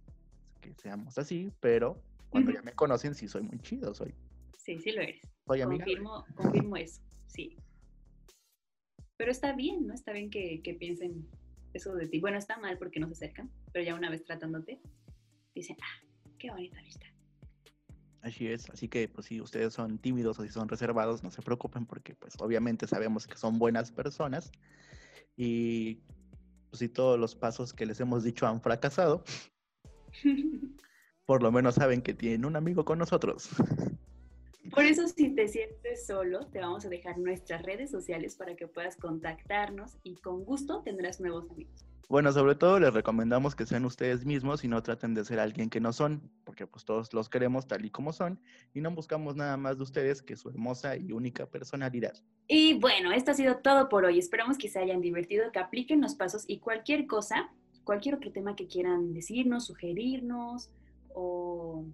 que 0.74 0.80
seamos 0.83 1.18
así, 1.18 1.52
pero 1.61 2.02
cuando 2.28 2.50
Ujú. 2.50 2.61
ya 2.61 2.62
me 2.62 2.72
conocen 2.72 3.14
sí 3.14 3.28
soy 3.28 3.42
muy 3.42 3.59
chido, 3.61 3.94
soy, 3.94 4.14
Sí, 4.56 4.78
sí 4.78 4.92
lo 4.92 5.02
eres. 5.02 5.20
soy. 5.46 5.62
Confirmo, 5.62 6.24
confirmo 6.35 6.76
eso, 6.76 7.00
sí. 7.26 7.56
Pero 9.16 9.30
está 9.30 9.52
bien, 9.54 9.87
¿no? 9.87 9.94
Está 9.94 10.12
bien 10.12 10.30
que, 10.30 10.62
que 10.62 10.74
piensen 10.74 11.28
eso 11.74 11.94
de 11.94 12.06
ti. 12.06 12.20
Bueno, 12.20 12.38
está 12.38 12.59
mal 12.59 12.78
porque 12.78 13.00
no 13.00 13.06
se 13.09 13.12
acercan, 13.12 13.50
pero 13.72 13.85
ya 13.85 13.94
una 13.94 14.11
vez 14.11 14.24
tratándote, 14.24 14.80
dicen, 15.54 15.76
ah, 15.83 16.06
qué 16.38 16.50
bonita 16.50 16.80
vista. 16.83 17.06
Así 18.22 18.48
es, 18.48 18.68
así 18.70 18.87
que 18.88 19.09
pues 19.09 19.26
si 19.26 19.40
ustedes 19.40 19.72
son 19.72 19.98
tímidos 19.98 20.38
o 20.38 20.42
si 20.42 20.50
son 20.50 20.68
reservados, 20.68 21.22
no 21.22 21.30
se 21.30 21.40
preocupen 21.40 21.87
porque 21.87 22.14
pues 22.14 22.35
obviamente 22.38 22.87
sabemos 22.87 23.26
que 23.26 23.37
son 23.38 23.59
buenas 23.59 23.90
personas 23.90 24.52
y 25.37 26.02
pues, 26.68 26.80
si 26.80 26.88
todos 26.90 27.18
los 27.18 27.35
pasos 27.35 27.72
que 27.72 27.87
les 27.87 27.98
hemos 27.98 28.22
dicho 28.22 28.46
han 28.46 28.61
fracasado, 28.61 29.24
por 31.27 31.42
lo 31.42 31.53
menos 31.53 31.77
saben 31.77 32.03
que 32.03 32.14
tienen 32.14 32.44
un 32.44 32.57
amigo 32.57 32.85
con 32.85 32.99
nosotros. 32.99 33.51
Por 34.75 34.85
eso, 34.85 35.09
si 35.09 35.35
te 35.35 35.49
sientes 35.49 36.07
solo, 36.07 36.46
te 36.46 36.61
vamos 36.61 36.85
a 36.85 36.88
dejar 36.88 37.18
nuestras 37.18 37.62
redes 37.62 37.90
sociales 37.90 38.37
para 38.37 38.55
que 38.55 38.68
puedas 38.68 38.96
contactarnos 38.96 39.96
y 40.05 40.14
con 40.16 40.44
gusto 40.44 40.83
tendrás 40.85 41.18
nuevos 41.18 41.51
amigos. 41.51 41.85
Bueno, 42.11 42.33
sobre 42.33 42.57
todo 42.57 42.81
les 42.81 42.92
recomendamos 42.92 43.55
que 43.55 43.66
sean 43.66 43.85
ustedes 43.85 44.27
mismos 44.27 44.64
y 44.64 44.68
no 44.68 44.83
traten 44.83 45.14
de 45.14 45.25
ser 45.25 45.38
alguien 45.38 45.70
que 45.70 45.81
no 45.81 45.92
son, 45.92 46.29
porque 46.44 46.66
pues 46.66 46.85
todos 46.85 47.14
los 47.14 47.29
queremos 47.29 47.68
tal 47.68 47.85
y 47.85 47.90
como 47.90 48.12
son 48.12 48.40
y 48.75 48.81
no 48.81 48.90
buscamos 48.90 49.37
nada 49.37 49.57
más 49.57 49.77
de 49.77 49.85
ustedes 49.85 50.20
que 50.20 50.37
su 50.37 50.49
hermosa 50.49 50.96
y 50.96 51.12
única 51.12 51.46
personalidad. 51.46 52.14
Y 52.49 52.75
bueno, 52.81 53.12
esto 53.12 53.31
ha 53.31 53.35
sido 53.35 53.59
todo 53.59 53.88
por 53.88 54.05
hoy. 54.05 54.18
Esperamos 54.18 54.59
que 54.59 54.68
se 54.68 54.81
hayan 54.81 55.01
divertido, 55.01 55.53
que 55.53 55.61
apliquen 55.61 56.01
los 56.01 56.16
pasos 56.16 56.44
y 56.49 56.59
cualquier 56.59 57.07
cosa, 57.07 57.53
cualquier 57.85 58.16
otro 58.16 58.33
tema 58.33 58.57
que 58.57 58.66
quieran 58.66 59.12
decirnos, 59.12 59.66
sugerirnos 59.66 60.71
o, 61.14 61.85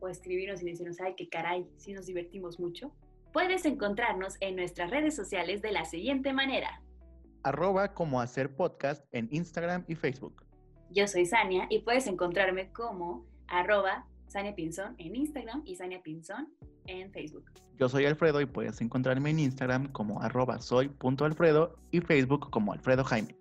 o 0.00 0.08
escribirnos 0.08 0.62
y 0.62 0.66
decirnos, 0.66 1.00
ay, 1.00 1.14
qué 1.16 1.28
caray, 1.28 1.66
si 1.76 1.92
nos 1.92 2.06
divertimos 2.06 2.58
mucho. 2.60 2.92
Puedes 3.32 3.64
encontrarnos 3.64 4.36
en 4.40 4.56
nuestras 4.56 4.90
redes 4.90 5.16
sociales 5.16 5.62
de 5.62 5.72
la 5.72 5.84
siguiente 5.84 6.32
manera. 6.32 6.82
Arroba 7.42 7.94
como 7.94 8.20
hacer 8.20 8.54
podcast 8.54 9.04
en 9.12 9.28
Instagram 9.32 9.84
y 9.88 9.94
Facebook. 9.94 10.44
Yo 10.90 11.08
soy 11.08 11.24
Sania 11.24 11.66
y 11.70 11.80
puedes 11.80 12.06
encontrarme 12.06 12.70
como 12.72 13.24
arroba 13.48 14.06
Sania 14.28 14.54
Pinzón 14.54 14.94
en 14.98 15.16
Instagram 15.16 15.62
y 15.64 15.76
Sania 15.76 16.02
Pinzón 16.02 16.48
en 16.86 17.10
Facebook. 17.12 17.50
Yo 17.78 17.88
soy 17.88 18.04
Alfredo 18.04 18.40
y 18.40 18.46
puedes 18.46 18.80
encontrarme 18.80 19.30
en 19.30 19.40
Instagram 19.40 19.90
como 19.92 20.22
arroba 20.22 20.60
soy.alfredo 20.60 21.76
y 21.90 22.00
Facebook 22.00 22.50
como 22.50 22.72
Alfredo 22.72 23.04
Jaime. 23.04 23.36